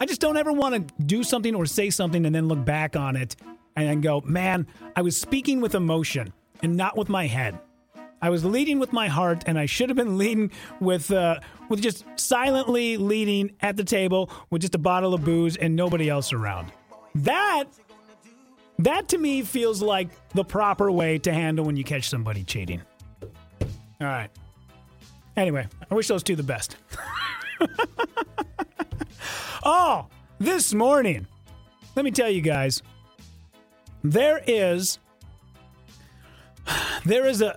I 0.00 0.06
just 0.06 0.20
don't 0.20 0.38
ever 0.38 0.52
want 0.52 0.88
to 0.88 0.94
do 1.04 1.22
something 1.22 1.54
or 1.54 1.66
say 1.66 1.90
something 1.90 2.24
and 2.24 2.34
then 2.34 2.48
look 2.48 2.64
back 2.64 2.96
on 2.96 3.16
it 3.16 3.36
and 3.76 3.86
then 3.86 4.00
go, 4.00 4.22
man, 4.22 4.66
I 4.96 5.02
was 5.02 5.16
speaking 5.16 5.60
with 5.60 5.74
emotion 5.74 6.32
and 6.62 6.74
not 6.74 6.96
with 6.96 7.10
my 7.10 7.26
head. 7.26 7.58
I 8.22 8.30
was 8.30 8.44
leading 8.44 8.78
with 8.78 8.92
my 8.92 9.08
heart, 9.08 9.44
and 9.46 9.58
I 9.58 9.64
should 9.64 9.88
have 9.88 9.96
been 9.96 10.18
leading 10.18 10.50
with 10.78 11.10
uh, 11.10 11.40
with 11.68 11.80
just 11.80 12.04
silently 12.16 12.96
leading 12.96 13.52
at 13.60 13.76
the 13.76 13.84
table 13.84 14.30
with 14.50 14.62
just 14.62 14.74
a 14.74 14.78
bottle 14.78 15.14
of 15.14 15.24
booze 15.24 15.56
and 15.56 15.74
nobody 15.74 16.08
else 16.10 16.32
around. 16.32 16.70
That 17.14 17.64
that 18.78 19.08
to 19.08 19.18
me 19.18 19.42
feels 19.42 19.80
like 19.82 20.08
the 20.34 20.44
proper 20.44 20.90
way 20.90 21.18
to 21.18 21.32
handle 21.32 21.64
when 21.64 21.76
you 21.76 21.84
catch 21.84 22.08
somebody 22.08 22.44
cheating. 22.44 22.82
All 23.22 24.06
right. 24.06 24.30
Anyway, 25.36 25.66
I 25.90 25.94
wish 25.94 26.08
those 26.08 26.22
two 26.22 26.36
the 26.36 26.42
best. 26.42 26.76
oh, 29.62 30.06
this 30.38 30.72
morning, 30.74 31.26
let 31.96 32.04
me 32.04 32.10
tell 32.10 32.30
you 32.30 32.40
guys, 32.40 32.82
there 34.02 34.42
is 34.46 34.98
there 37.04 37.26
is 37.26 37.42
a 37.42 37.56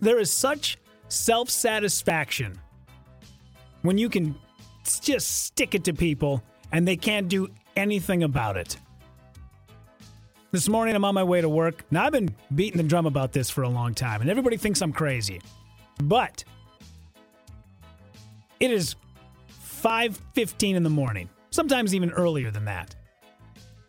there 0.00 0.18
is 0.18 0.32
such 0.32 0.78
self-satisfaction 1.08 2.58
when 3.82 3.98
you 3.98 4.08
can 4.08 4.34
just 4.84 5.44
stick 5.44 5.74
it 5.74 5.84
to 5.84 5.92
people 5.92 6.42
and 6.72 6.88
they 6.88 6.96
can't 6.96 7.28
do 7.28 7.48
anything 7.76 8.22
about 8.22 8.56
it. 8.56 8.76
This 10.50 10.68
morning 10.68 10.94
I'm 10.94 11.04
on 11.04 11.14
my 11.14 11.22
way 11.22 11.40
to 11.40 11.48
work. 11.48 11.84
Now 11.90 12.04
I've 12.04 12.12
been 12.12 12.34
beating 12.54 12.78
the 12.78 12.88
drum 12.88 13.06
about 13.06 13.32
this 13.32 13.50
for 13.50 13.62
a 13.62 13.68
long 13.68 13.94
time 13.94 14.20
and 14.20 14.30
everybody 14.30 14.56
thinks 14.56 14.80
I'm 14.80 14.92
crazy. 14.92 15.40
But 16.02 16.44
it 18.60 18.70
is 18.70 18.96
5:15 19.82 20.76
in 20.76 20.82
the 20.82 20.90
morning, 20.90 21.28
sometimes 21.52 21.94
even 21.94 22.10
earlier 22.10 22.50
than 22.50 22.64
that. 22.64 22.96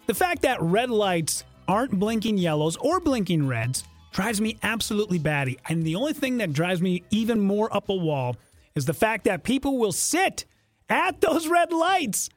The 0.05 0.13
fact 0.13 0.43
that 0.43 0.61
red 0.61 0.89
lights 0.89 1.43
aren't 1.67 1.97
blinking 1.97 2.37
yellows 2.37 2.75
or 2.77 2.99
blinking 2.99 3.47
reds 3.47 3.83
drives 4.11 4.39
me 4.39 4.57
absolutely 4.61 5.17
batty. 5.17 5.57
And 5.67 5.83
the 5.83 5.95
only 5.95 6.13
thing 6.13 6.37
that 6.37 6.53
drives 6.53 6.81
me 6.81 7.03
even 7.09 7.39
more 7.39 7.73
up 7.75 7.89
a 7.89 7.95
wall 7.95 8.35
is 8.75 8.85
the 8.85 8.93
fact 8.93 9.23
that 9.25 9.43
people 9.43 9.77
will 9.77 9.91
sit 9.91 10.45
at 10.89 11.21
those 11.21 11.47
red 11.47 11.71
lights 11.71 12.29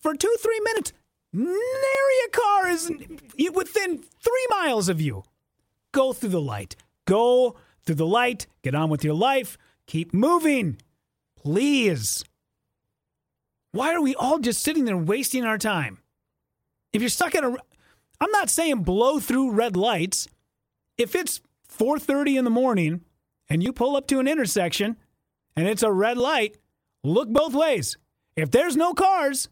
for 0.00 0.14
two, 0.14 0.34
three 0.40 0.60
minutes. 0.60 0.92
Nary 1.32 2.18
a 2.26 2.30
car 2.30 2.68
is 2.68 2.90
within 3.54 3.98
three 3.98 4.46
miles 4.50 4.88
of 4.88 5.00
you. 5.00 5.22
Go 5.92 6.12
through 6.12 6.30
the 6.30 6.40
light. 6.40 6.76
Go 7.06 7.56
through 7.84 7.96
the 7.96 8.06
light. 8.06 8.46
Get 8.62 8.74
on 8.74 8.90
with 8.90 9.04
your 9.04 9.14
life. 9.14 9.56
Keep 9.86 10.12
moving. 10.12 10.78
Please. 11.36 12.24
Why 13.72 13.94
are 13.94 14.00
we 14.00 14.14
all 14.14 14.38
just 14.38 14.62
sitting 14.62 14.84
there 14.84 14.96
wasting 14.96 15.44
our 15.44 15.58
time? 15.58 15.98
If 16.92 17.02
you're 17.02 17.08
stuck 17.10 17.34
at 17.34 17.44
a 17.44 17.56
I'm 18.20 18.30
not 18.32 18.50
saying 18.50 18.82
blow 18.82 19.20
through 19.20 19.52
red 19.52 19.76
lights. 19.76 20.28
If 20.96 21.14
it's 21.14 21.40
4:30 21.68 22.36
in 22.36 22.44
the 22.44 22.50
morning 22.50 23.02
and 23.48 23.62
you 23.62 23.72
pull 23.72 23.96
up 23.96 24.06
to 24.08 24.18
an 24.18 24.26
intersection 24.26 24.96
and 25.54 25.68
it's 25.68 25.82
a 25.82 25.92
red 25.92 26.18
light, 26.18 26.56
look 27.04 27.28
both 27.28 27.54
ways. 27.54 27.96
If 28.34 28.50
there's 28.50 28.76
no 28.76 28.94
cars, 28.94 29.48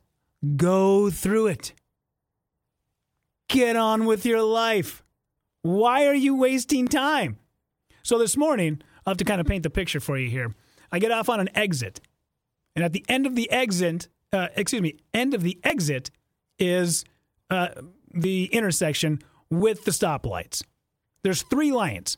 go 0.57 1.11
through 1.11 1.49
it. 1.49 1.73
Get 3.49 3.77
on 3.77 4.07
with 4.07 4.27
your 4.27 4.43
life. 4.43 5.05
Why 5.63 6.07
are 6.07 6.15
you 6.15 6.35
wasting 6.35 6.89
time? 6.89 7.39
So 8.03 8.19
this 8.19 8.37
morning, 8.37 8.83
I'll 9.05 9.13
have 9.13 9.19
to 9.19 9.25
kind 9.25 9.41
of 9.41 9.47
paint 9.47 9.63
the 9.63 9.71
picture 9.71 10.01
for 10.01 10.19
you 10.19 10.31
here. 10.31 10.55
I 10.91 10.99
get 10.99 11.13
off 11.13 11.29
on 11.29 11.41
an 11.41 11.49
exit. 11.57 12.01
And 12.77 12.85
at 12.85 12.93
the 12.93 13.05
end 13.09 13.27
of 13.27 13.35
the 13.35 13.51
exit, 13.51 14.09
uh, 14.33 14.49
excuse 14.55 14.83
me, 14.83 14.97
end 15.15 15.35
of 15.35 15.43
the 15.43 15.59
exit 15.65 16.11
is 16.59 17.05
uh, 17.51 17.69
the 18.13 18.45
intersection 18.47 19.21
with 19.51 19.85
the 19.85 19.91
stoplights. 19.91 20.63
There's 21.23 21.43
three 21.43 21.73
lanes. 21.73 22.17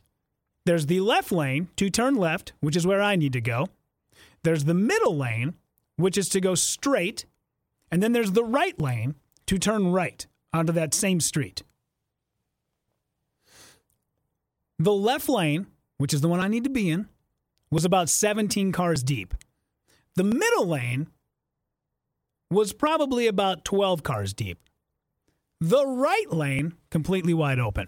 There's 0.67 0.87
the 0.87 1.01
left 1.01 1.33
lane 1.33 1.69
to 1.77 1.89
turn 1.89 2.17
left, 2.17 2.53
which 2.61 2.77
is 2.77 2.87
where 2.87 3.01
I 3.01 3.17
need 3.17 3.33
to 3.35 3.41
go. 3.41 3.69
There's 4.43 4.65
the 4.65 4.75
middle 4.75 5.17
lane, 5.17 5.55
which 5.97 6.19
is 6.19 6.29
to 6.31 6.41
go 6.41 6.55
straight. 6.55 7.25
And 7.91 8.03
then 8.03 8.13
there's 8.13 8.33
the 8.33 8.45
right 8.45 8.79
lane 8.81 9.15
to 9.47 9.59
turn 9.59 9.93
right 9.93 10.27
onto 10.53 10.73
that 10.73 10.93
same 10.93 11.21
street. 11.21 11.63
The 14.79 14.93
left 14.93 15.29
lane, 15.29 15.69
which 15.97 16.13
is 16.13 16.21
the 16.21 16.29
one 16.29 16.41
I 16.41 16.49
need 16.49 16.65
to 16.65 16.71
be 16.71 16.91
in, 16.91 17.09
was 17.71 17.85
about 17.85 18.09
17 18.09 18.73
cars 18.73 19.03
deep. 19.03 19.35
The 20.19 20.25
middle 20.25 20.67
lane 20.67 21.07
was 22.51 22.73
probably 22.73 23.29
about 23.29 23.65
12 23.65 24.03
cars 24.03 24.35
deep. 24.35 24.59
The 25.61 25.87
right 25.87 26.33
lane, 26.33 26.75
completely 26.91 27.33
wide 27.33 27.61
open. 27.61 27.87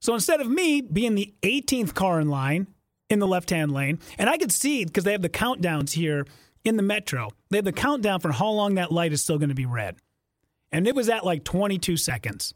So 0.00 0.14
instead 0.14 0.40
of 0.40 0.48
me 0.48 0.80
being 0.80 1.16
the 1.16 1.34
18th 1.42 1.92
car 1.92 2.20
in 2.20 2.28
line 2.28 2.68
in 3.10 3.18
the 3.18 3.26
left 3.26 3.50
hand 3.50 3.72
lane, 3.72 3.98
and 4.16 4.30
I 4.30 4.38
could 4.38 4.52
see 4.52 4.84
because 4.84 5.02
they 5.02 5.10
have 5.10 5.22
the 5.22 5.28
countdowns 5.28 5.90
here 5.90 6.24
in 6.64 6.76
the 6.76 6.84
metro, 6.84 7.30
they 7.50 7.58
have 7.58 7.64
the 7.64 7.72
countdown 7.72 8.20
for 8.20 8.30
how 8.30 8.50
long 8.50 8.76
that 8.76 8.92
light 8.92 9.12
is 9.12 9.20
still 9.20 9.38
going 9.38 9.48
to 9.48 9.56
be 9.56 9.66
red. 9.66 9.96
And 10.70 10.86
it 10.86 10.94
was 10.94 11.08
at 11.08 11.26
like 11.26 11.42
22 11.42 11.96
seconds. 11.96 12.54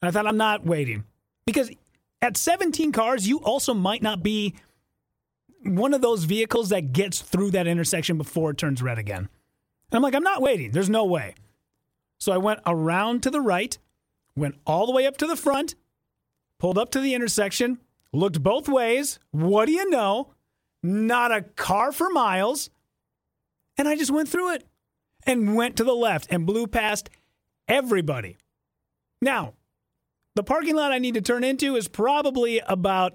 And 0.00 0.08
I 0.08 0.10
thought, 0.10 0.26
I'm 0.26 0.36
not 0.36 0.66
waiting. 0.66 1.04
Because 1.46 1.70
at 2.20 2.36
17 2.36 2.90
cars, 2.90 3.28
you 3.28 3.38
also 3.44 3.74
might 3.74 4.02
not 4.02 4.24
be 4.24 4.56
one 5.64 5.94
of 5.94 6.02
those 6.02 6.24
vehicles 6.24 6.68
that 6.70 6.92
gets 6.92 7.20
through 7.20 7.52
that 7.52 7.66
intersection 7.66 8.18
before 8.18 8.50
it 8.50 8.58
turns 8.58 8.82
red 8.82 8.98
again. 8.98 9.28
And 9.90 9.96
I'm 9.96 10.02
like, 10.02 10.14
I'm 10.14 10.22
not 10.22 10.42
waiting. 10.42 10.70
There's 10.70 10.90
no 10.90 11.04
way. 11.04 11.34
So 12.18 12.32
I 12.32 12.38
went 12.38 12.60
around 12.66 13.22
to 13.24 13.30
the 13.30 13.40
right, 13.40 13.76
went 14.36 14.56
all 14.66 14.86
the 14.86 14.92
way 14.92 15.06
up 15.06 15.16
to 15.18 15.26
the 15.26 15.36
front, 15.36 15.74
pulled 16.58 16.78
up 16.78 16.90
to 16.92 17.00
the 17.00 17.14
intersection, 17.14 17.78
looked 18.12 18.42
both 18.42 18.68
ways. 18.68 19.18
What 19.30 19.66
do 19.66 19.72
you 19.72 19.90
know? 19.90 20.30
Not 20.82 21.32
a 21.32 21.42
car 21.42 21.92
for 21.92 22.08
miles. 22.10 22.70
And 23.76 23.88
I 23.88 23.96
just 23.96 24.10
went 24.10 24.28
through 24.28 24.54
it 24.54 24.64
and 25.24 25.56
went 25.56 25.76
to 25.76 25.84
the 25.84 25.94
left 25.94 26.26
and 26.30 26.46
blew 26.46 26.66
past 26.66 27.10
everybody. 27.68 28.36
Now, 29.20 29.54
the 30.34 30.42
parking 30.42 30.76
lot 30.76 30.92
I 30.92 30.98
need 30.98 31.14
to 31.14 31.20
turn 31.20 31.44
into 31.44 31.76
is 31.76 31.88
probably 31.88 32.60
about 32.66 33.14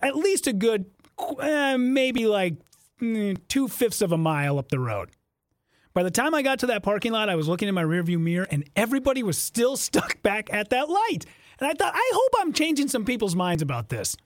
at 0.00 0.16
least 0.16 0.46
a 0.46 0.52
good, 0.52 0.86
uh, 1.38 1.76
maybe 1.78 2.26
like 2.26 2.54
mm, 3.00 3.38
two 3.48 3.68
fifths 3.68 4.02
of 4.02 4.12
a 4.12 4.18
mile 4.18 4.58
up 4.58 4.68
the 4.68 4.78
road. 4.78 5.10
By 5.92 6.02
the 6.02 6.10
time 6.10 6.34
I 6.34 6.42
got 6.42 6.60
to 6.60 6.66
that 6.66 6.82
parking 6.82 7.12
lot, 7.12 7.28
I 7.28 7.34
was 7.34 7.48
looking 7.48 7.68
in 7.68 7.74
my 7.74 7.82
rearview 7.82 8.20
mirror 8.20 8.46
and 8.50 8.68
everybody 8.76 9.22
was 9.22 9.36
still 9.38 9.76
stuck 9.88 10.22
back 10.22 10.48
at 10.52 10.70
that 10.70 10.88
light. 10.88 11.24
And 11.58 11.68
I 11.68 11.74
thought, 11.74 11.92
I 11.94 12.10
hope 12.14 12.32
I'm 12.38 12.52
changing 12.52 12.88
some 12.88 13.04
people's 13.04 13.36
minds 13.36 13.62
about 13.62 13.88
this. 13.88 14.16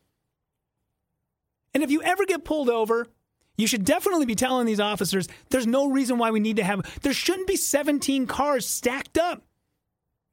And 1.72 1.82
if 1.82 1.90
you 1.90 2.02
ever 2.02 2.24
get 2.24 2.44
pulled 2.44 2.70
over, 2.70 3.08
you 3.56 3.66
should 3.66 3.84
definitely 3.84 4.26
be 4.26 4.34
telling 4.34 4.66
these 4.66 4.80
officers 4.80 5.28
there's 5.50 5.66
no 5.66 5.90
reason 5.90 6.18
why 6.18 6.30
we 6.30 6.40
need 6.40 6.56
to 6.56 6.64
have, 6.64 7.00
there 7.02 7.12
shouldn't 7.12 7.48
be 7.48 7.56
17 7.56 8.26
cars 8.26 8.66
stacked 8.66 9.18
up. 9.18 9.42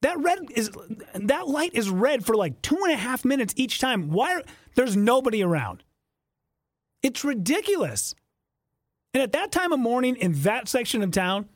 That 0.01 0.17
red 0.17 0.39
is 0.55 0.71
that 1.13 1.47
light 1.47 1.75
is 1.75 1.89
red 1.89 2.25
for 2.25 2.35
like 2.35 2.61
two 2.63 2.77
and 2.83 2.91
a 2.91 2.97
half 2.97 3.23
minutes 3.23 3.53
each 3.55 3.79
time. 3.79 4.09
Why? 4.09 4.41
There's 4.75 4.97
nobody 4.97 5.43
around. 5.43 5.83
It's 7.03 7.23
ridiculous. 7.23 8.15
And 9.13 9.21
at 9.23 9.33
that 9.33 9.51
time 9.51 9.71
of 9.71 9.79
morning 9.79 10.15
in 10.15 10.33
that 10.43 10.67
section 10.67 11.01
of 11.01 11.11
town, 11.11 11.49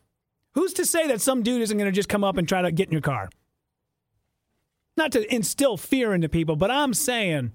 who's 0.53 0.73
to 0.73 0.85
say 0.85 1.07
that 1.07 1.21
some 1.21 1.43
dude 1.43 1.61
isn't 1.61 1.77
going 1.77 1.89
to 1.89 1.95
just 1.95 2.09
come 2.09 2.23
up 2.23 2.37
and 2.37 2.47
try 2.47 2.61
to 2.61 2.71
get 2.71 2.87
in 2.87 2.91
your 2.91 3.01
car? 3.01 3.29
Not 4.97 5.11
to 5.13 5.33
instill 5.33 5.77
fear 5.77 6.13
into 6.13 6.29
people, 6.29 6.55
but 6.55 6.71
I'm 6.71 6.93
saying 6.93 7.51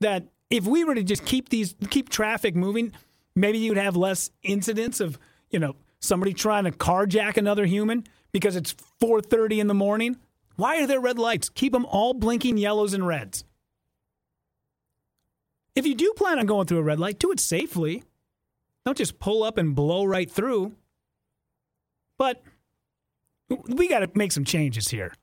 that 0.00 0.24
if 0.50 0.64
we 0.64 0.84
were 0.84 0.94
to 0.94 1.02
just 1.02 1.24
keep 1.24 1.48
these 1.48 1.74
keep 1.90 2.08
traffic 2.08 2.54
moving, 2.54 2.92
maybe 3.34 3.58
you'd 3.58 3.76
have 3.76 3.96
less 3.96 4.30
incidents 4.42 5.00
of, 5.00 5.18
you 5.50 5.58
know, 5.58 5.76
somebody 6.00 6.32
trying 6.32 6.64
to 6.64 6.70
carjack 6.70 7.36
another 7.36 7.66
human 7.66 8.04
because 8.32 8.56
it's 8.56 8.74
4:30 9.00 9.60
in 9.60 9.66
the 9.66 9.74
morning. 9.74 10.16
Why 10.56 10.82
are 10.82 10.86
there 10.86 11.00
red 11.00 11.18
lights? 11.18 11.48
Keep 11.48 11.72
them 11.72 11.84
all 11.86 12.14
blinking 12.14 12.58
yellows 12.58 12.94
and 12.94 13.06
reds. 13.06 13.44
If 15.78 15.86
you 15.86 15.94
do 15.94 16.12
plan 16.16 16.40
on 16.40 16.46
going 16.46 16.66
through 16.66 16.78
a 16.78 16.82
red 16.82 16.98
light, 16.98 17.20
do 17.20 17.30
it 17.30 17.38
safely. 17.38 18.02
Don't 18.84 18.98
just 18.98 19.20
pull 19.20 19.44
up 19.44 19.58
and 19.58 19.76
blow 19.76 20.04
right 20.04 20.28
through. 20.28 20.74
But 22.18 22.42
we 23.48 23.86
got 23.88 24.00
to 24.00 24.10
make 24.12 24.32
some 24.32 24.44
changes 24.44 24.88
here. 24.88 25.14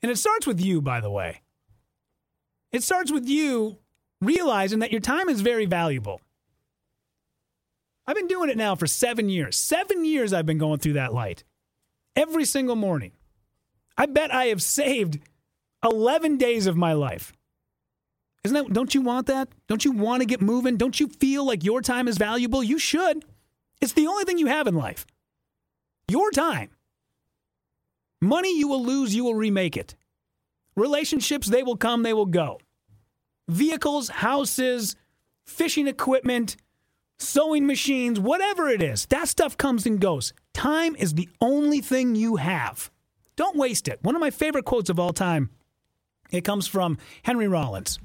And 0.00 0.08
it 0.08 0.18
starts 0.18 0.46
with 0.46 0.60
you, 0.60 0.80
by 0.80 1.00
the 1.00 1.10
way. 1.10 1.42
It 2.70 2.84
starts 2.84 3.10
with 3.10 3.28
you 3.28 3.78
realizing 4.20 4.78
that 4.78 4.92
your 4.92 5.00
time 5.00 5.28
is 5.28 5.40
very 5.40 5.66
valuable. 5.66 6.20
I've 8.06 8.14
been 8.14 8.28
doing 8.28 8.50
it 8.50 8.56
now 8.56 8.76
for 8.76 8.86
seven 8.86 9.28
years. 9.28 9.56
Seven 9.56 10.04
years 10.04 10.32
I've 10.32 10.46
been 10.46 10.58
going 10.58 10.78
through 10.78 10.92
that 10.92 11.12
light 11.12 11.42
every 12.14 12.44
single 12.44 12.76
morning. 12.76 13.10
I 13.98 14.06
bet 14.06 14.32
I 14.32 14.44
have 14.44 14.62
saved 14.62 15.18
11 15.82 16.36
days 16.36 16.68
of 16.68 16.76
my 16.76 16.92
life. 16.92 17.32
Isn't 18.44 18.54
that, 18.54 18.72
don't 18.72 18.94
you 18.94 19.02
want 19.02 19.28
that? 19.28 19.48
Don't 19.68 19.84
you 19.84 19.92
want 19.92 20.20
to 20.20 20.26
get 20.26 20.40
moving? 20.40 20.76
Don't 20.76 20.98
you 20.98 21.08
feel 21.08 21.46
like 21.46 21.64
your 21.64 21.80
time 21.80 22.08
is 22.08 22.18
valuable? 22.18 22.62
You 22.62 22.78
should. 22.78 23.24
It's 23.80 23.92
the 23.92 24.06
only 24.08 24.24
thing 24.24 24.38
you 24.38 24.46
have 24.46 24.66
in 24.66 24.74
life. 24.74 25.06
Your 26.08 26.30
time. 26.30 26.70
Money 28.20 28.58
you 28.58 28.68
will 28.68 28.84
lose, 28.84 29.14
you 29.14 29.24
will 29.24 29.34
remake 29.34 29.76
it. 29.76 29.94
Relationships, 30.76 31.48
they 31.48 31.62
will 31.62 31.76
come, 31.76 32.02
they 32.02 32.12
will 32.12 32.26
go. 32.26 32.58
Vehicles, 33.48 34.08
houses, 34.08 34.96
fishing 35.44 35.86
equipment, 35.86 36.56
sewing 37.18 37.66
machines, 37.66 38.18
whatever 38.18 38.68
it 38.68 38.82
is, 38.82 39.06
that 39.06 39.28
stuff 39.28 39.56
comes 39.56 39.86
and 39.86 40.00
goes. 40.00 40.32
Time 40.54 40.96
is 40.96 41.14
the 41.14 41.28
only 41.40 41.80
thing 41.80 42.14
you 42.14 42.36
have. 42.36 42.90
Don't 43.36 43.56
waste 43.56 43.88
it. 43.88 43.98
One 44.02 44.14
of 44.14 44.20
my 44.20 44.30
favorite 44.30 44.64
quotes 44.64 44.90
of 44.90 44.98
all 44.98 45.12
time. 45.12 45.50
It 46.30 46.44
comes 46.44 46.66
from 46.66 46.98
Henry 47.22 47.48
Rollins. 47.48 47.98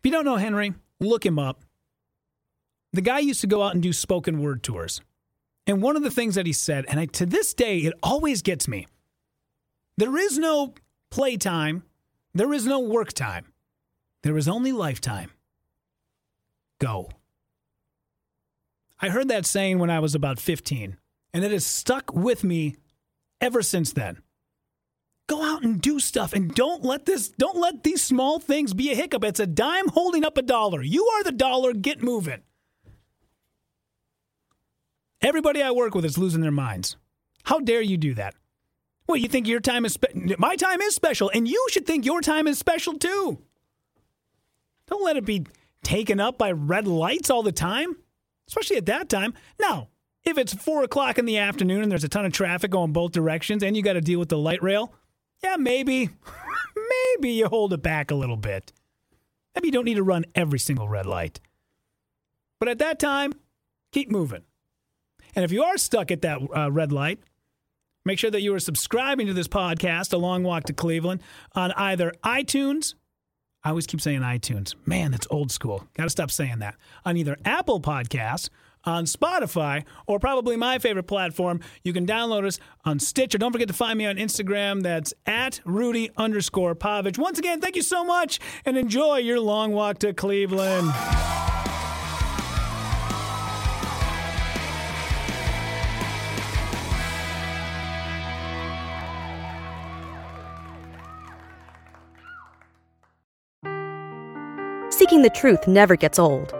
If 0.00 0.06
you 0.06 0.12
don't 0.12 0.24
know 0.24 0.36
Henry, 0.36 0.72
look 0.98 1.26
him 1.26 1.38
up. 1.38 1.62
The 2.94 3.02
guy 3.02 3.18
used 3.18 3.42
to 3.42 3.46
go 3.46 3.62
out 3.62 3.74
and 3.74 3.82
do 3.82 3.92
spoken 3.92 4.40
word 4.40 4.62
tours. 4.62 5.02
And 5.66 5.82
one 5.82 5.94
of 5.94 6.02
the 6.02 6.10
things 6.10 6.36
that 6.36 6.46
he 6.46 6.54
said, 6.54 6.86
and 6.88 6.98
I, 6.98 7.04
to 7.04 7.26
this 7.26 7.52
day, 7.52 7.80
it 7.80 7.92
always 8.02 8.40
gets 8.40 8.66
me 8.66 8.86
there 9.98 10.16
is 10.16 10.38
no 10.38 10.72
playtime, 11.10 11.82
there 12.32 12.54
is 12.54 12.66
no 12.66 12.80
work 12.80 13.12
time, 13.12 13.52
there 14.22 14.38
is 14.38 14.48
only 14.48 14.72
lifetime. 14.72 15.30
Go. 16.78 17.10
I 19.00 19.10
heard 19.10 19.28
that 19.28 19.44
saying 19.44 19.78
when 19.78 19.90
I 19.90 20.00
was 20.00 20.14
about 20.14 20.40
15, 20.40 20.96
and 21.34 21.44
it 21.44 21.52
has 21.52 21.66
stuck 21.66 22.14
with 22.14 22.42
me 22.42 22.76
ever 23.40 23.60
since 23.60 23.92
then. 23.92 24.22
Go 25.30 25.44
out 25.44 25.62
and 25.62 25.80
do 25.80 26.00
stuff 26.00 26.32
and 26.32 26.52
don't 26.56 26.84
let 26.84 27.06
this 27.06 27.28
don't 27.28 27.56
let 27.56 27.84
these 27.84 28.02
small 28.02 28.40
things 28.40 28.74
be 28.74 28.90
a 28.90 28.96
hiccup. 28.96 29.22
It's 29.22 29.38
a 29.38 29.46
dime 29.46 29.86
holding 29.86 30.24
up 30.24 30.36
a 30.36 30.42
dollar. 30.42 30.82
You 30.82 31.06
are 31.06 31.22
the 31.22 31.30
dollar, 31.30 31.72
get 31.72 32.02
moving. 32.02 32.40
Everybody 35.22 35.62
I 35.62 35.70
work 35.70 35.94
with 35.94 36.04
is 36.04 36.18
losing 36.18 36.40
their 36.40 36.50
minds. 36.50 36.96
How 37.44 37.60
dare 37.60 37.80
you 37.80 37.96
do 37.96 38.12
that? 38.14 38.34
Well, 39.06 39.18
you 39.18 39.28
think 39.28 39.46
your 39.46 39.60
time 39.60 39.84
is 39.84 39.92
spe- 39.92 40.36
my 40.36 40.56
time 40.56 40.80
is 40.80 40.96
special 40.96 41.30
and 41.32 41.46
you 41.46 41.64
should 41.70 41.86
think 41.86 42.04
your 42.04 42.22
time 42.22 42.48
is 42.48 42.58
special 42.58 42.94
too. 42.94 43.40
Don't 44.88 45.04
let 45.04 45.16
it 45.16 45.24
be 45.24 45.46
taken 45.84 46.18
up 46.18 46.38
by 46.38 46.50
red 46.50 46.88
lights 46.88 47.30
all 47.30 47.44
the 47.44 47.52
time, 47.52 47.94
especially 48.48 48.78
at 48.78 48.86
that 48.86 49.08
time. 49.08 49.34
Now, 49.60 49.90
if 50.24 50.36
it's 50.38 50.52
four 50.52 50.82
o'clock 50.82 51.20
in 51.20 51.24
the 51.24 51.38
afternoon 51.38 51.82
and 51.82 51.92
there's 51.92 52.02
a 52.02 52.08
ton 52.08 52.26
of 52.26 52.32
traffic 52.32 52.72
going 52.72 52.92
both 52.92 53.12
directions 53.12 53.62
and 53.62 53.76
you 53.76 53.82
got 53.84 53.92
to 53.92 54.00
deal 54.00 54.18
with 54.18 54.28
the 54.28 54.36
light 54.36 54.60
rail, 54.60 54.92
yeah, 55.42 55.56
maybe, 55.56 56.10
maybe 57.16 57.32
you 57.32 57.46
hold 57.46 57.72
it 57.72 57.82
back 57.82 58.10
a 58.10 58.14
little 58.14 58.36
bit. 58.36 58.72
Maybe 59.54 59.68
you 59.68 59.72
don't 59.72 59.84
need 59.84 59.94
to 59.94 60.02
run 60.02 60.24
every 60.34 60.58
single 60.58 60.88
red 60.88 61.06
light. 61.06 61.40
But 62.58 62.68
at 62.68 62.78
that 62.78 62.98
time, 62.98 63.32
keep 63.92 64.10
moving. 64.10 64.42
And 65.34 65.44
if 65.44 65.52
you 65.52 65.62
are 65.62 65.78
stuck 65.78 66.10
at 66.10 66.22
that 66.22 66.40
uh, 66.54 66.70
red 66.70 66.92
light, 66.92 67.20
make 68.04 68.18
sure 68.18 68.30
that 68.30 68.42
you 68.42 68.54
are 68.54 68.60
subscribing 68.60 69.26
to 69.26 69.32
this 69.32 69.48
podcast, 69.48 70.12
A 70.12 70.16
Long 70.18 70.42
Walk 70.42 70.64
to 70.64 70.72
Cleveland, 70.72 71.22
on 71.54 71.72
either 71.72 72.12
iTunes. 72.24 72.94
I 73.62 73.70
always 73.70 73.86
keep 73.86 74.00
saying 74.00 74.20
iTunes. 74.20 74.74
Man, 74.86 75.10
that's 75.10 75.26
old 75.30 75.50
school. 75.50 75.86
Got 75.94 76.04
to 76.04 76.10
stop 76.10 76.30
saying 76.30 76.60
that. 76.60 76.76
On 77.04 77.16
either 77.16 77.36
Apple 77.44 77.80
Podcasts 77.80 78.48
on 78.84 79.04
Spotify, 79.04 79.84
or 80.06 80.18
probably 80.18 80.56
my 80.56 80.78
favorite 80.78 81.06
platform. 81.06 81.60
You 81.84 81.92
can 81.92 82.06
download 82.06 82.46
us 82.46 82.58
on 82.84 82.98
Stitcher. 82.98 83.38
Don't 83.38 83.52
forget 83.52 83.68
to 83.68 83.74
find 83.74 83.98
me 83.98 84.06
on 84.06 84.16
Instagram. 84.16 84.82
That's 84.82 85.14
at 85.26 85.60
Rudy 85.64 86.10
underscore 86.16 86.74
Pavich. 86.74 87.18
Once 87.18 87.38
again, 87.38 87.60
thank 87.60 87.76
you 87.76 87.82
so 87.82 88.04
much 88.04 88.40
and 88.64 88.76
enjoy 88.76 89.18
your 89.18 89.40
long 89.40 89.72
walk 89.72 89.98
to 89.98 90.12
Cleveland. 90.12 90.90
Seeking 104.90 105.22
the 105.22 105.30
truth 105.30 105.66
never 105.66 105.96
gets 105.96 106.18
old. 106.18 106.59